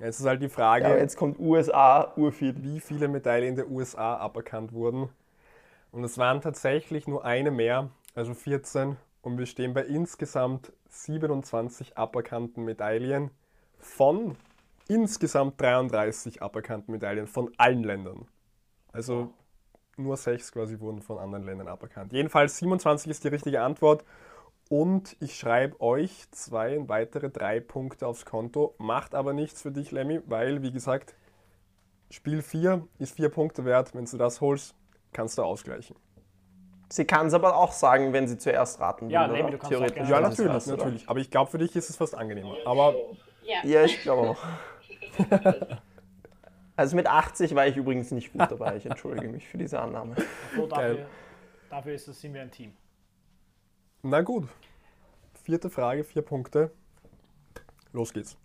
[0.00, 2.54] Jetzt ist halt die Frage, Ja, jetzt kommt USA urviel.
[2.62, 5.08] wie viele Medaillen in der USA aberkannt wurden.
[5.90, 8.96] Und es waren tatsächlich nur eine mehr, also 14.
[9.22, 13.30] Und wir stehen bei insgesamt 27 aberkannten Medaillen
[13.78, 14.36] von
[14.88, 18.26] insgesamt 33 aberkannten Medaillen von allen Ländern.
[18.92, 19.32] Also
[19.96, 22.12] nur sechs quasi wurden von anderen Ländern aberkannt.
[22.12, 24.04] Jedenfalls 27 ist die richtige Antwort.
[24.70, 28.74] Und ich schreibe euch zwei weitere drei Punkte aufs Konto.
[28.78, 31.14] Macht aber nichts für dich, Lemmy, weil, wie gesagt,
[32.10, 33.94] Spiel 4 ist vier Punkte wert.
[33.94, 34.74] Wenn du das holst,
[35.12, 35.96] kannst du ausgleichen.
[36.90, 39.50] Sie kann es aber auch sagen, wenn sie zuerst raten Ja, will, Lemmy, oder?
[39.52, 39.96] du kannst auch Theoretisch.
[39.96, 40.76] gerne Ja, Ja, natürlich, oder?
[40.76, 41.08] natürlich.
[41.08, 42.56] Aber ich glaube, für dich ist es fast angenehmer.
[42.64, 42.94] Aber
[43.42, 43.64] Ja.
[43.64, 44.38] Ja, ich glaube auch.
[46.76, 48.76] Also mit 80 war ich übrigens nicht gut dabei.
[48.76, 50.14] Ich entschuldige mich für diese Annahme.
[50.14, 50.68] Geil.
[50.68, 51.06] dafür,
[51.70, 52.72] dafür ist es, sind wir ein Team.
[54.02, 54.46] na gut.
[55.42, 56.70] Vierte Frage, vier Punkte.
[57.92, 58.36] Los geht's.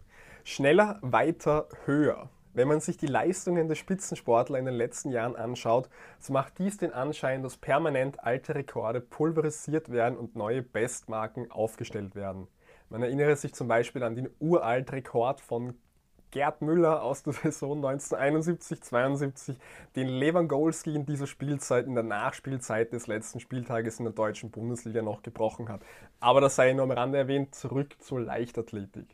[0.43, 2.27] Schneller, weiter, höher.
[2.55, 5.89] Wenn man sich die Leistungen der Spitzensportler in den letzten Jahren anschaut,
[6.19, 12.13] so macht dies den Anschein, dass permanent alte Rekorde pulverisiert werden und neue Bestmarken aufgestellt
[12.15, 12.47] werden.
[12.89, 15.73] Man erinnere sich zum Beispiel an den uralt Rekord von
[16.29, 19.55] Gerd Müller aus der Saison 1971-72,
[19.95, 25.01] den Lewandowski in dieser Spielzeit, in der Nachspielzeit des letzten Spieltages in der deutschen Bundesliga
[25.01, 25.81] noch gebrochen hat.
[26.19, 29.07] Aber das sei nur am Rande erwähnt, zurück zur Leichtathletik.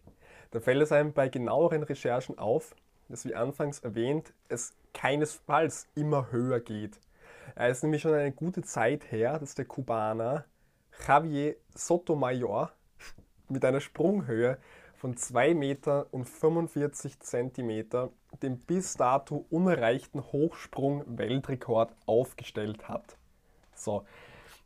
[0.52, 2.76] Da fällt es einem bei genaueren Recherchen auf,
[3.10, 7.00] dass wie anfangs erwähnt, es keinesfalls immer höher geht.
[7.56, 10.46] Es ist nämlich schon eine gute Zeit her, dass der Kubaner
[11.08, 12.72] Javier Sotomayor
[13.50, 14.58] mit einer Sprunghöhe
[14.96, 18.12] von 2 Meter und 45 Zentimeter
[18.44, 23.18] den bis dato unerreichten Hochsprung-Weltrekord aufgestellt hat.
[23.74, 24.06] So,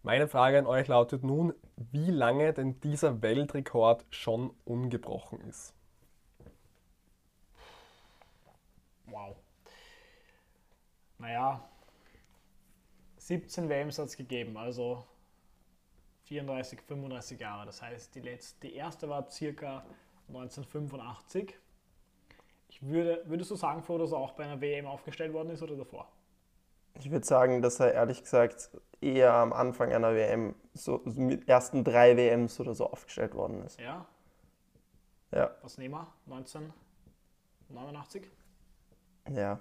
[0.02, 1.54] meine Frage an euch lautet nun,
[1.92, 5.74] wie lange denn dieser Weltrekord schon ungebrochen ist.
[9.06, 9.36] Wow.
[11.24, 11.64] Naja,
[13.16, 15.06] 17 WMs hat es gegeben, also
[16.24, 17.66] 34, 35 Jahre.
[17.66, 19.86] Das heißt, die, letzte, die erste war circa
[20.28, 21.58] 1985.
[22.68, 25.64] Ich würde, würdest du sagen, Flo, dass er auch bei einer WM aufgestellt worden ist
[25.64, 26.12] oder davor?
[27.00, 31.48] Ich würde sagen, dass er ehrlich gesagt eher am Anfang einer WM, so so mit
[31.48, 33.80] ersten drei WMs oder so aufgestellt worden ist.
[33.80, 34.06] Ja,
[35.32, 36.06] Ja, was nehmen wir?
[36.26, 38.30] 1989?
[39.32, 39.58] ja,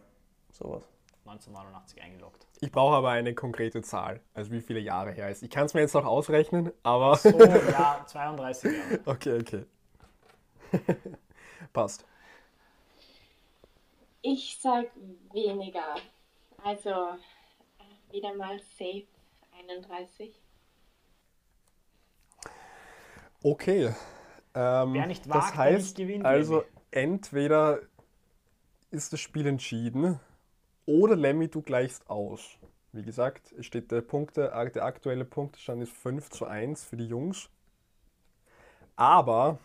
[0.50, 0.88] sowas.
[1.24, 2.46] 1989 eingeloggt.
[2.60, 5.42] Ich brauche aber eine konkrete Zahl, also wie viele Jahre her ist.
[5.42, 7.16] Ich kann es mir jetzt noch ausrechnen, aber...
[7.16, 9.00] So, ja, 32 Jahre.
[9.04, 9.64] Okay, okay.
[11.72, 12.04] Passt.
[14.22, 14.86] Ich sag
[15.32, 15.96] weniger.
[16.62, 19.06] Also äh, wieder mal safe
[19.58, 20.32] 31.
[23.42, 23.94] Okay.
[24.54, 27.80] Ähm, Wer nicht das wagt, der heißt, nicht gewinnt, also entweder
[28.90, 30.20] ist das Spiel entschieden
[30.86, 32.58] oder Lemmy, du gleichst aus.
[32.92, 37.06] Wie gesagt, es steht der, Punkte, der aktuelle Punktestand ist 5 zu 1 für die
[37.06, 37.48] Jungs.
[38.96, 39.58] Aber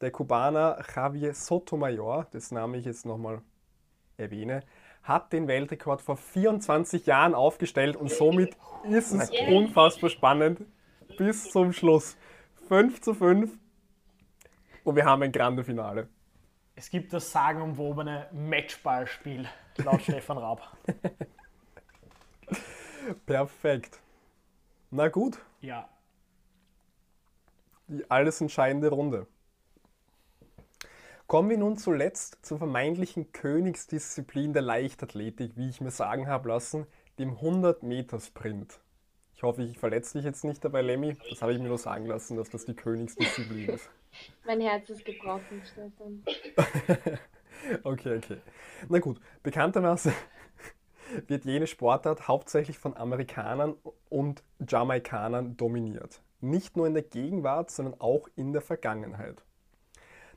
[0.00, 3.42] der Kubaner Javier Sotomayor, dessen Name ich jetzt nochmal
[4.16, 4.62] erwähne,
[5.02, 9.54] hat den Weltrekord vor 24 Jahren aufgestellt und somit ist es Okay.
[9.54, 10.60] unfassbar spannend
[11.18, 12.16] bis zum Schluss.
[12.68, 13.56] 5 zu 5
[14.84, 16.08] und wir haben ein grande Finale.
[16.78, 19.48] Es gibt das sagenumwobene Matchballspiel,
[19.78, 20.76] laut Stefan Raab.
[23.26, 23.98] Perfekt.
[24.92, 25.88] Na gut, Ja,
[27.88, 29.26] die alles entscheidende Runde.
[31.26, 36.86] Kommen wir nun zuletzt zur vermeintlichen Königsdisziplin der Leichtathletik, wie ich mir sagen habe lassen,
[37.18, 38.78] dem 100-Meter-Sprint.
[39.34, 41.16] Ich hoffe, ich verletze dich jetzt nicht dabei, Lemmy.
[41.28, 43.90] Das habe ich mir nur sagen lassen, dass das die Königsdisziplin ist.
[44.46, 46.22] Mein Herz ist gebrochen, Stefan.
[47.82, 48.38] Okay, okay.
[48.88, 50.12] Na gut, bekanntermaßen
[51.26, 53.74] wird jene Sportart hauptsächlich von Amerikanern
[54.08, 56.22] und Jamaikanern dominiert.
[56.40, 59.42] Nicht nur in der Gegenwart, sondern auch in der Vergangenheit.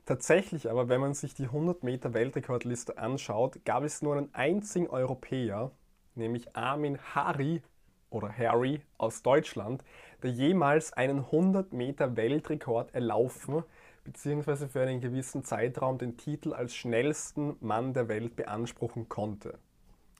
[0.05, 4.87] Tatsächlich aber, wenn man sich die 100 Meter Weltrekordliste anschaut, gab es nur einen einzigen
[4.87, 5.71] Europäer,
[6.15, 7.61] nämlich Armin Hari
[8.09, 9.83] oder Harry aus Deutschland,
[10.23, 13.63] der jemals einen 100 Meter Weltrekord erlaufen
[14.03, 14.67] bzw.
[14.67, 19.59] für einen gewissen Zeitraum den Titel als schnellsten Mann der Welt beanspruchen konnte.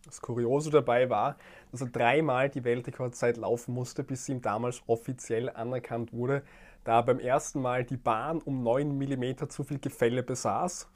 [0.05, 1.37] Das Kuriose dabei war,
[1.71, 6.43] dass er dreimal die Weltrekordzeit laufen musste, bis sie ihm damals offiziell anerkannt wurde,
[6.83, 10.89] da er beim ersten Mal die Bahn um 9 mm zu viel Gefälle besaß,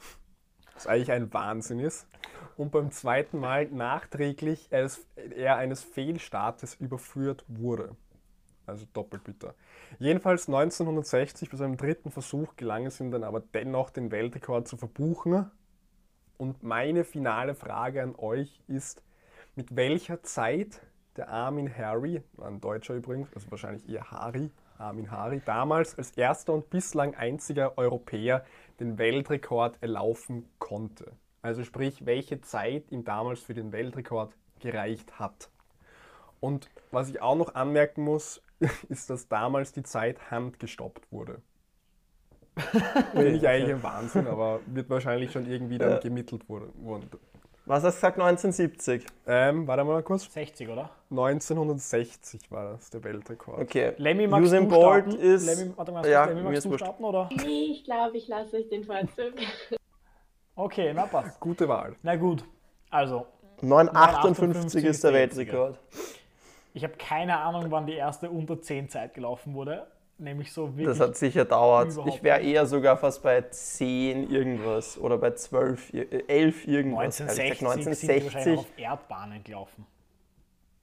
[0.74, 2.08] was eigentlich ein Wahnsinn ist,
[2.58, 7.96] und beim zweiten Mal nachträglich er eines Fehlstartes überführt wurde.
[8.66, 9.54] Also doppelt bitter.
[10.00, 14.78] Jedenfalls 1960 bei seinem dritten Versuch gelang es ihm dann aber dennoch, den Weltrekord zu
[14.78, 15.50] verbuchen.
[16.38, 19.04] Und meine finale Frage an euch ist,
[19.56, 20.82] mit welcher Zeit
[21.16, 26.54] der Armin Harry, ein Deutscher übrigens, also wahrscheinlich eher Harry, Armin Hari, damals als erster
[26.54, 28.44] und bislang einziger Europäer
[28.80, 31.14] den Weltrekord erlaufen konnte.
[31.42, 35.50] Also sprich, welche Zeit ihm damals für den Weltrekord gereicht hat.
[36.40, 38.42] Und was ich auch noch anmerken muss,
[38.90, 41.42] ist, dass damals die Zeit handgestoppt wurde.
[43.12, 46.72] Finde ich eigentlich ein Wahnsinn, aber wird wahrscheinlich schon irgendwie dann gemittelt worden.
[47.66, 49.06] Was hast du gesagt, 1970?
[49.26, 50.32] Ähm, warte mal kurz.
[50.32, 50.92] 60, oder?
[51.10, 53.60] 1960 war das der Weltrekord.
[53.60, 53.94] Okay.
[53.98, 55.20] Lemmy, magst Usain du Bolt starten?
[55.20, 55.46] ist.
[55.48, 56.86] Lemmy, warte mal, ja, Lemmy, magst du wurscht.
[56.86, 57.28] starten, oder?
[57.32, 59.34] Nee, ich glaube, ich lasse euch den Vorzug.
[60.58, 61.38] Okay, na passt.
[61.42, 61.98] Gute Wahl.
[62.02, 62.46] Na gut,
[62.90, 63.26] also
[63.62, 65.80] 958 ist der 9,58 Weltrekord.
[66.76, 69.88] Ich habe keine Ahnung, wann die erste unter 10 Zeit gelaufen wurde.
[70.18, 70.88] Nämlich so wirklich.
[70.98, 71.98] Das hat sicher dauert.
[72.06, 77.20] Ich wäre eher sogar fast bei 10 irgendwas oder bei 12, ir- äh, 11 irgendwas.
[77.22, 79.86] Hab ich 1960, gesagt, sind die 1960 auf Erdbahnen gelaufen.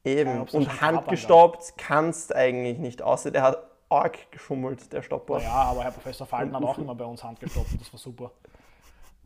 [0.05, 0.47] eben.
[0.49, 3.59] Schon Und handgestoppt kannst eigentlich nicht, außer der hat
[3.91, 5.41] arg geschummelt, der Stopper.
[5.43, 8.31] Ja, aber Herr Professor Falten hat auch immer bei uns handgestoppt das war super.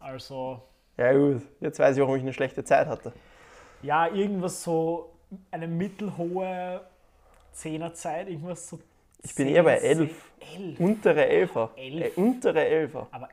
[0.01, 0.61] Also,
[0.97, 3.13] Ja gut, jetzt weiß ich, warum ich eine schlechte Zeit hatte.
[3.83, 5.13] ja, irgendwas so,
[5.51, 6.87] eine mittelhohe
[7.53, 8.79] Zehnerzeit, irgendwas so.
[9.23, 10.33] Ich bin eher bei 10, 11.
[10.57, 10.81] 11.
[10.81, 11.71] Untere Elfer.
[11.77, 12.17] Elf?
[12.17, 13.09] Äh, untere Elfer.
[13.11, 13.29] Aber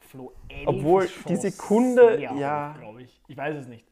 [0.00, 2.76] Flo, 11 Obwohl ist schon die Sekunde, sehr ja.
[2.78, 3.20] glaube ich.
[3.26, 3.84] Ich weiß es nicht.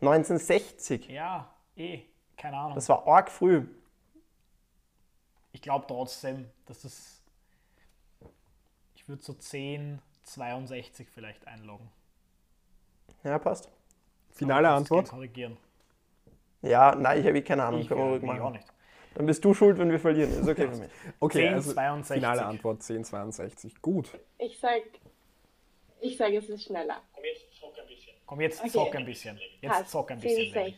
[0.00, 1.08] 1960.
[1.08, 2.02] Ja, eh,
[2.36, 2.74] keine Ahnung.
[2.74, 3.64] Das war arg früh.
[5.52, 7.22] Ich glaube trotzdem, dass das.
[8.94, 11.88] Ich würde so 10, 62 vielleicht einloggen.
[13.22, 13.70] Ja, passt.
[14.32, 15.08] Finale Antwort?
[15.08, 15.56] Korrigieren.
[16.68, 17.80] Ja, nein, ich habe eh keine Ahnung.
[17.80, 18.52] Ich, Können wir äh, ruhig nee, auch machen.
[18.54, 18.66] nicht.
[19.14, 20.30] Dann bist du schuld, wenn wir verlieren.
[20.30, 20.90] Ist okay für mich.
[21.20, 22.14] Okay, 10, also 62.
[22.16, 23.80] finale Antwort 1062.
[23.80, 24.10] Gut.
[24.38, 24.82] Ich sag,
[26.00, 27.00] ich sag, es ist schneller.
[28.26, 28.70] Komm, jetzt Okay.
[28.70, 29.38] zock ein bisschen.
[29.60, 29.90] Jetzt Passt.
[29.90, 30.52] zock ein bisschen.
[30.52, 30.76] 10, Lenny.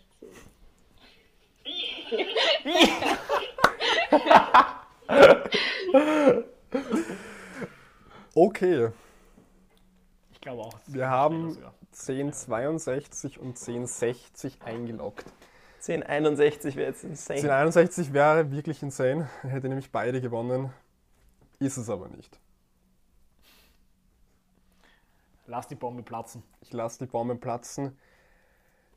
[1.64, 2.26] 60.
[8.34, 8.90] Okay,
[10.32, 10.74] Ich glaube auch.
[10.86, 11.74] wir haben sogar.
[11.92, 15.24] 1062 und 1060 eingeloggt.
[15.80, 17.38] 1061 wäre jetzt insane.
[17.40, 19.28] 1061 wäre wirklich insane.
[19.42, 20.72] Er hätte nämlich beide gewonnen.
[21.60, 22.38] Ist es aber nicht.
[25.46, 26.42] Lass die Bombe platzen.
[26.60, 27.96] Ich lasse die Bombe platzen.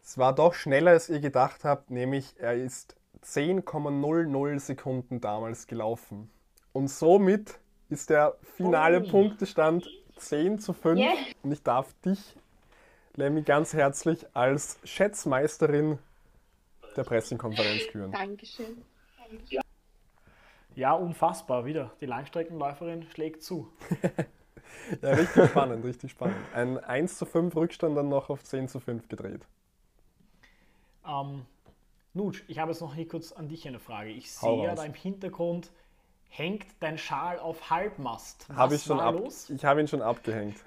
[0.03, 6.29] Es war doch schneller, als ihr gedacht habt, nämlich er ist 10,00 Sekunden damals gelaufen.
[6.73, 7.59] Und somit
[7.89, 9.09] ist der finale Oh.
[9.09, 10.99] Punktestand 10 zu 5.
[10.99, 11.13] Yeah.
[11.43, 12.36] Und ich darf dich,
[13.15, 15.99] Lemmy, ganz herzlich als Schätzmeisterin
[16.95, 18.11] der Pressekonferenz küren.
[18.11, 18.83] Dankeschön.
[20.75, 21.91] Ja, unfassbar wieder.
[22.01, 23.71] Die Langstreckenläuferin schlägt zu.
[25.01, 26.37] Ja, richtig spannend, richtig spannend.
[26.53, 29.45] Ein 1 zu 5 Rückstand dann noch auf 10 zu 5 gedreht.
[31.05, 31.45] Ähm,
[32.13, 34.09] Nutsch, ich habe jetzt noch hier kurz an dich eine Frage.
[34.11, 34.79] Ich Hau sehe ja raus.
[34.79, 35.71] da im Hintergrund
[36.29, 38.47] hängt dein Schal auf Halbmast.
[38.49, 39.49] Was Habe ich schon war ab, los?
[39.49, 40.57] ich habe ihn schon abgehängt.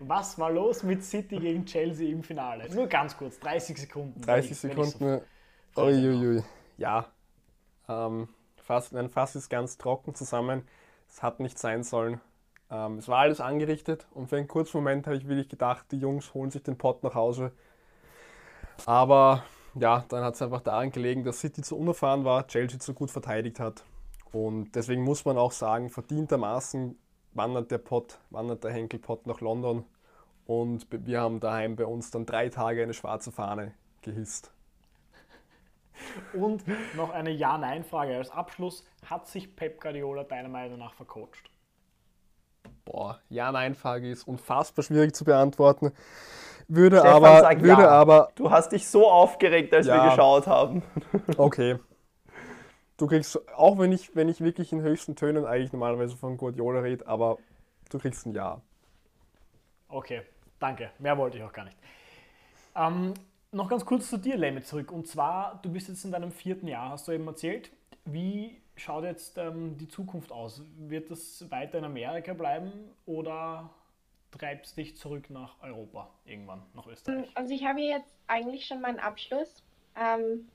[0.00, 2.68] Was war los mit City gegen Chelsea im Finale?
[2.74, 4.20] Nur ganz kurz, 30 Sekunden.
[4.20, 5.24] 30 Wenn ich- wenn ich Sekunden.
[5.74, 6.42] so- Uiuiui.
[6.78, 7.06] Ja.
[7.88, 10.62] Ähm, Fass, ein Fass ist ganz trocken zusammen.
[11.08, 12.20] Es hat nicht sein sollen.
[12.70, 15.98] Ähm, es war alles angerichtet und für einen kurzen Moment habe ich wirklich gedacht, die
[15.98, 17.52] Jungs holen sich den Pott nach Hause.
[18.86, 19.44] Aber
[19.74, 23.10] ja, dann hat es einfach daran gelegen, dass City zu unerfahren war, Chelsea zu gut
[23.10, 23.84] verteidigt hat.
[24.32, 26.98] Und deswegen muss man auch sagen, verdientermaßen
[27.36, 29.84] wandert der Pott, wandert der Henkelpott nach London.
[30.46, 33.72] Und wir haben daheim bei uns dann drei Tage eine schwarze Fahne
[34.02, 34.52] gehisst.
[36.34, 36.62] Und
[36.94, 38.84] noch eine Ja-Nein-Frage als Abschluss.
[39.06, 41.50] Hat sich Pep Guardiola deiner Meinung nach vercoacht?
[42.84, 45.92] Boah, Ja-Nein-Frage ist unfassbar schwierig zu beantworten.
[46.68, 47.88] Würde Stefan aber, sagt würde ja.
[47.88, 50.02] aber, Du hast dich so aufgeregt, als Ja.
[50.04, 50.82] wir geschaut haben.
[51.36, 51.78] okay.
[52.96, 56.80] Du kriegst, auch wenn ich, wenn ich wirklich in höchsten Tönen eigentlich normalerweise von Guardiola
[56.80, 57.38] rede, aber
[57.90, 58.62] du kriegst ein Ja.
[59.88, 60.22] Okay,
[60.58, 60.90] danke.
[60.98, 61.76] Mehr wollte ich auch gar nicht.
[62.74, 63.14] Ähm,
[63.52, 64.90] noch ganz kurz zu dir, Lemme, zurück.
[64.92, 67.70] Und zwar, du bist jetzt in deinem vierten Jahr, hast du eben erzählt.
[68.04, 70.62] Wie schaut jetzt ähm, die Zukunft aus?
[70.76, 72.72] Wird das weiter in Amerika bleiben
[73.04, 73.70] oder
[74.30, 77.28] treibst dich zurück nach Europa irgendwann, nach Österreich?
[77.34, 79.62] Also ich habe jetzt eigentlich schon meinen Abschluss
[79.96, 80.48] ähm,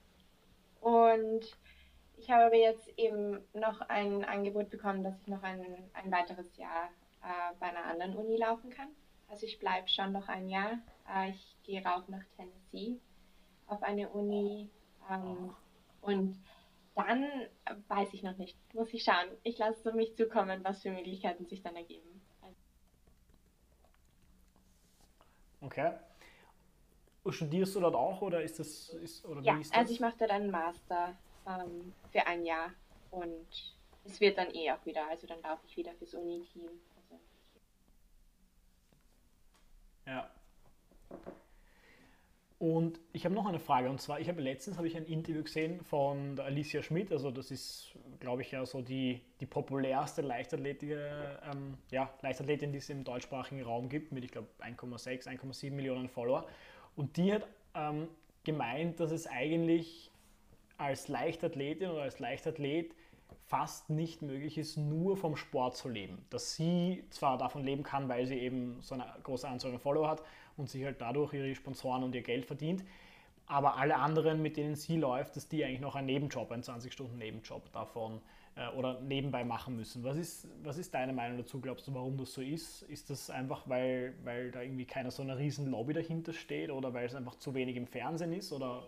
[0.82, 1.58] und
[2.22, 6.56] ich habe aber jetzt eben noch ein Angebot bekommen, dass ich noch ein, ein weiteres
[6.56, 6.90] Jahr
[7.24, 8.90] äh, bei einer anderen Uni laufen kann.
[9.28, 10.78] Also ich bleibe schon noch ein Jahr.
[11.12, 13.00] Äh, ich gehe rauf nach Tennessee
[13.66, 14.70] auf eine Uni
[15.10, 15.56] ähm,
[16.02, 16.38] und
[16.94, 17.26] dann
[17.88, 18.58] weiß ich noch nicht.
[18.76, 19.30] Muss ich schauen.
[19.44, 22.22] Ich lasse mich zukommen, was für Möglichkeiten sich dann ergeben.
[25.62, 25.94] Okay.
[27.24, 29.80] Und studierst du dort auch oder ist das ist, oder ja, wie ist das?
[29.80, 31.16] also ich mache dort einen Master
[31.48, 32.72] ähm, für ein Jahr
[33.12, 33.48] und
[34.06, 36.64] es wird dann eh auch wieder, also dann laufe ich wieder fürs Uni-Team.
[36.96, 37.20] Also,
[40.08, 40.30] Ja.
[42.62, 45.42] Und ich habe noch eine Frage und zwar, ich habe letztens habe ich ein Interview
[45.42, 50.22] gesehen von der Alicia Schmidt, also das ist, glaube ich, ja so die, die populärste
[50.22, 56.08] ähm, ja, Leichtathletin, die es im deutschsprachigen Raum gibt, mit ich glaube 1,6, 1,7 Millionen
[56.08, 56.46] Follower.
[56.96, 58.08] Und die hat ähm,
[58.44, 60.12] gemeint, dass es eigentlich
[60.82, 62.96] als Leichtathletin oder als Leichtathlet
[63.48, 66.26] fast nicht möglich ist, nur vom Sport zu leben.
[66.30, 70.10] Dass sie zwar davon leben kann, weil sie eben so eine große Anzahl an Follower
[70.10, 70.24] hat
[70.58, 72.84] und sich halt dadurch ihre Sponsoren und ihr Geld verdient,
[73.48, 77.72] aber alle anderen, mit denen sie läuft, dass die eigentlich noch einen Nebenjob, einen 20-Stunden-Nebenjob
[77.74, 78.22] davon
[78.56, 80.04] äh, oder nebenbei machen müssen.
[80.06, 81.60] Was ist, was ist deine Meinung dazu?
[81.60, 82.84] Glaubst du, warum das so ist?
[82.84, 86.94] Ist das einfach, weil, weil da irgendwie keine so eine riesen Lobby dahinter steht oder
[86.94, 88.54] weil es einfach zu wenig im Fernsehen ist?
[88.54, 88.88] Oder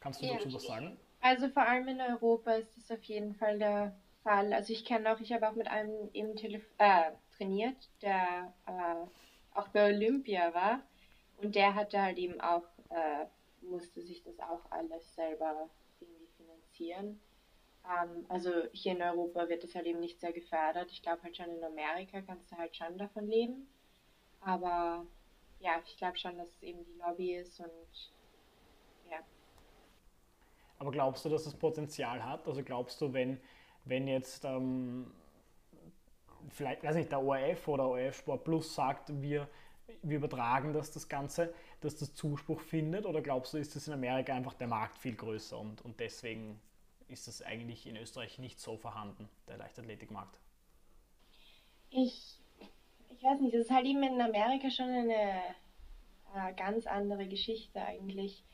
[0.00, 0.34] kannst du Ja.
[0.34, 0.96] dazu was sagen?
[1.22, 3.92] Also vor allem in Europa ist das auf jeden Fall der
[4.22, 4.52] Fall.
[4.52, 9.58] Also ich kenne auch, ich habe auch mit einem eben Telef äh, trainiert, der äh,
[9.58, 10.82] auch bei Olympia war
[11.38, 13.26] und der hatte halt eben auch, äh,
[13.62, 15.68] musste sich das auch alles selber
[16.00, 17.18] irgendwie finanzieren.
[17.86, 20.90] Ähm, also hier in Europa wird das halt eben nicht sehr gefördert.
[20.90, 23.68] Ich glaube halt schon in Amerika kannst du halt schon davon leben.
[24.40, 25.06] Aber
[25.60, 28.10] ja, ich glaube schon, dass es eben die Lobby ist und.
[30.80, 32.48] Aber glaubst du, dass es Potenzial hat?
[32.48, 33.38] Also glaubst du, wenn,
[33.84, 35.12] wenn jetzt ähm,
[36.48, 39.46] vielleicht, weiß nicht, der ORF oder ORF Sport Plus sagt, wir,
[40.02, 41.52] wir übertragen das, das Ganze,
[41.82, 43.04] dass das Zuspruch findet?
[43.04, 46.58] Oder glaubst du, ist das in Amerika einfach der Markt viel größer und, und deswegen
[47.08, 50.38] ist das eigentlich in Österreich nicht so vorhanden, der Leichtathletikmarkt?
[51.90, 52.40] Ich,
[53.10, 55.42] ich weiß nicht, das ist halt eben in Amerika schon eine
[56.34, 58.44] äh, ganz andere Geschichte eigentlich.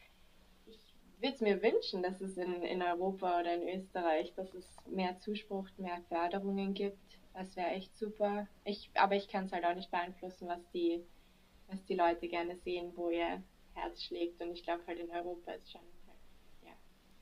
[1.16, 4.66] Ich würde es mir wünschen, dass es in, in Europa oder in Österreich, dass es
[4.86, 6.98] mehr Zuspruch, mehr Förderungen gibt.
[7.32, 8.46] Das wäre echt super.
[8.64, 11.02] Ich, aber ich kann es halt auch nicht beeinflussen, was die,
[11.68, 13.42] was die Leute gerne sehen, wo ihr
[13.74, 14.40] Herz schlägt.
[14.42, 16.18] Und ich glaube halt in Europa ist schon halt,
[16.62, 16.72] ja,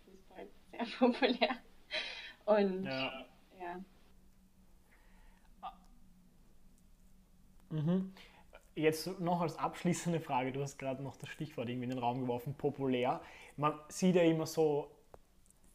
[0.04, 1.56] Fußball sehr populär.
[2.46, 3.26] Und Ja.
[3.60, 3.84] ja.
[7.70, 8.12] Mhm.
[8.76, 12.20] Jetzt noch als abschließende Frage, du hast gerade noch das Stichwort irgendwie in den Raum
[12.20, 13.20] geworfen, populär.
[13.56, 14.90] Man sieht ja immer so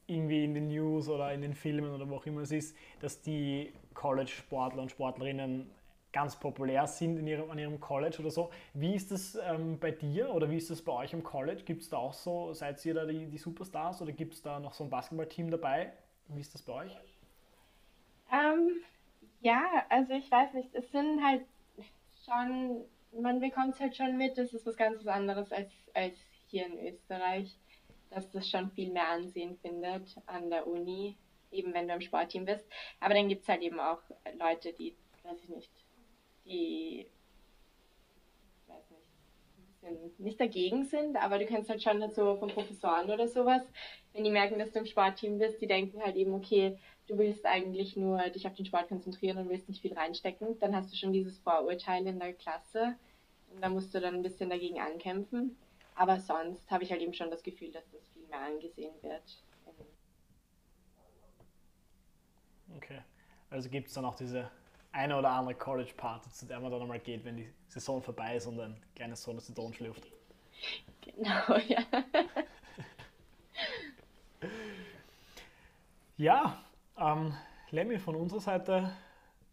[0.07, 3.21] irgendwie in den News oder in den Filmen oder wo auch immer es ist, dass
[3.21, 5.69] die College-Sportler und Sportlerinnen
[6.11, 8.49] ganz populär sind in ihrem, an ihrem College oder so.
[8.73, 11.63] Wie ist das ähm, bei dir oder wie ist das bei euch im College?
[11.63, 14.59] Gibt es da auch so, seid ihr da die, die Superstars oder gibt es da
[14.59, 15.93] noch so ein Basketballteam dabei?
[16.27, 16.97] Wie ist das bei euch?
[18.31, 18.81] Ähm,
[19.41, 21.45] ja, also ich weiß nicht, es sind halt
[22.25, 22.83] schon,
[23.21, 26.15] man bekommt es halt schon mit, das ist was ganz anderes als, als
[26.47, 27.55] hier in Österreich,
[28.09, 31.17] dass das schon viel mehr Ansehen findet an der Uni,
[31.51, 32.65] eben wenn du im Sportteam bist.
[32.99, 34.01] Aber dann gibt es halt eben auch
[34.37, 35.71] Leute, die, weiß ich nicht,
[36.45, 37.07] die,
[38.67, 38.99] weiß nicht,
[39.83, 43.63] ein bisschen nicht dagegen sind, aber du kannst halt schon so von Professoren oder sowas,
[44.13, 47.45] wenn die merken, dass du im Sportteam bist, die denken halt eben, okay, du willst
[47.45, 50.97] eigentlich nur dich auf den Sport konzentrieren und willst nicht viel reinstecken, dann hast du
[50.97, 52.95] schon dieses Vorurteil in der Klasse
[53.53, 55.57] und da musst du dann ein bisschen dagegen ankämpfen.
[55.99, 59.43] Aber sonst habe ich halt eben schon das Gefühl, dass das viel mehr angesehen wird.
[62.77, 63.01] Okay.
[63.49, 64.49] Also gibt es dann auch diese
[64.93, 68.47] eine oder andere College-Party, zu der man dann einmal geht, wenn die Saison vorbei ist
[68.47, 70.09] und ein kleines Sonnenzitronen schlürft.
[71.01, 71.83] Genau, ja.
[76.15, 76.63] Ja,
[76.97, 77.35] ähm,
[77.71, 78.95] Lemmy, von unserer Seite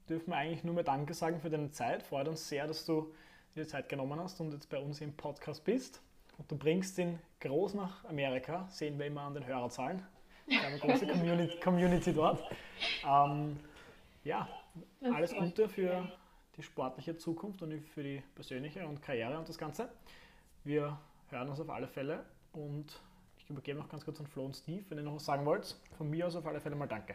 [0.09, 2.05] dürfen wir eigentlich nur mehr Danke sagen für deine Zeit.
[2.05, 3.13] Freut uns sehr, dass du
[3.57, 6.03] dir Zeit genommen hast und jetzt bei uns im Podcast bist.
[6.39, 10.03] Und du bringst den groß nach Amerika, sehen wir immer an den Hörerzahlen.
[10.47, 12.43] Wir haben eine große Community, Community dort.
[13.05, 13.59] Ähm,
[14.23, 14.49] ja,
[15.01, 16.11] alles Gute für
[16.57, 19.89] die sportliche Zukunft und für die persönliche und Karriere und das Ganze.
[20.65, 20.99] Wir
[21.31, 23.01] hören uns auf alle Fälle und
[23.39, 25.77] ich übergebe noch ganz kurz an Flo und Steve, wenn ihr noch was sagen wollt.
[25.97, 27.15] Von mir aus auf alle Fälle mal danke.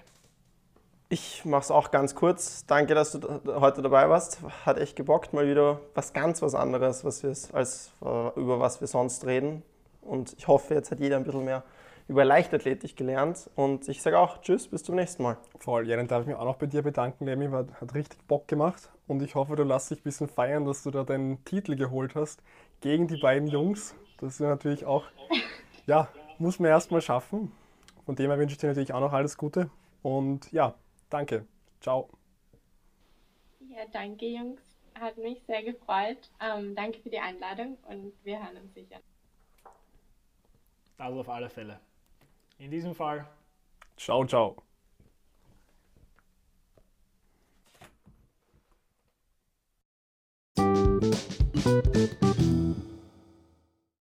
[1.13, 2.65] Ich mache es auch ganz kurz.
[2.67, 4.39] Danke, dass du heute dabei warst.
[4.65, 5.33] Hat echt gebockt.
[5.33, 9.61] Mal wieder was ganz was anderes, was als äh, über was wir sonst reden.
[10.03, 11.65] Und ich hoffe, jetzt hat jeder ein bisschen mehr
[12.07, 13.49] über Leichtathletik gelernt.
[13.57, 15.35] Und ich sage auch Tschüss, bis zum nächsten Mal.
[15.59, 18.47] Voll, ja, dann darf ich mich auch noch bei dir bedanken, Lemmy, hat richtig Bock
[18.47, 18.89] gemacht.
[19.05, 22.15] Und ich hoffe, du lässt dich ein bisschen feiern, dass du da deinen Titel geholt
[22.15, 22.41] hast
[22.79, 23.95] gegen die beiden Jungs.
[24.21, 25.03] Das ist natürlich auch,
[25.87, 26.07] ja,
[26.39, 27.51] muss man erstmal schaffen.
[28.05, 29.69] Von dem her wünsche ich dir natürlich auch noch alles Gute.
[30.03, 30.73] Und ja,
[31.11, 31.45] Danke.
[31.81, 32.09] Ciao.
[33.59, 34.61] Ja, danke, Jungs.
[34.99, 36.31] Hat mich sehr gefreut.
[36.39, 38.99] Ähm, danke für die Einladung und wir hören uns sicher.
[40.97, 41.79] Das auf alle Fälle.
[42.57, 43.27] In diesem Fall.
[43.97, 44.55] Ciao, ciao.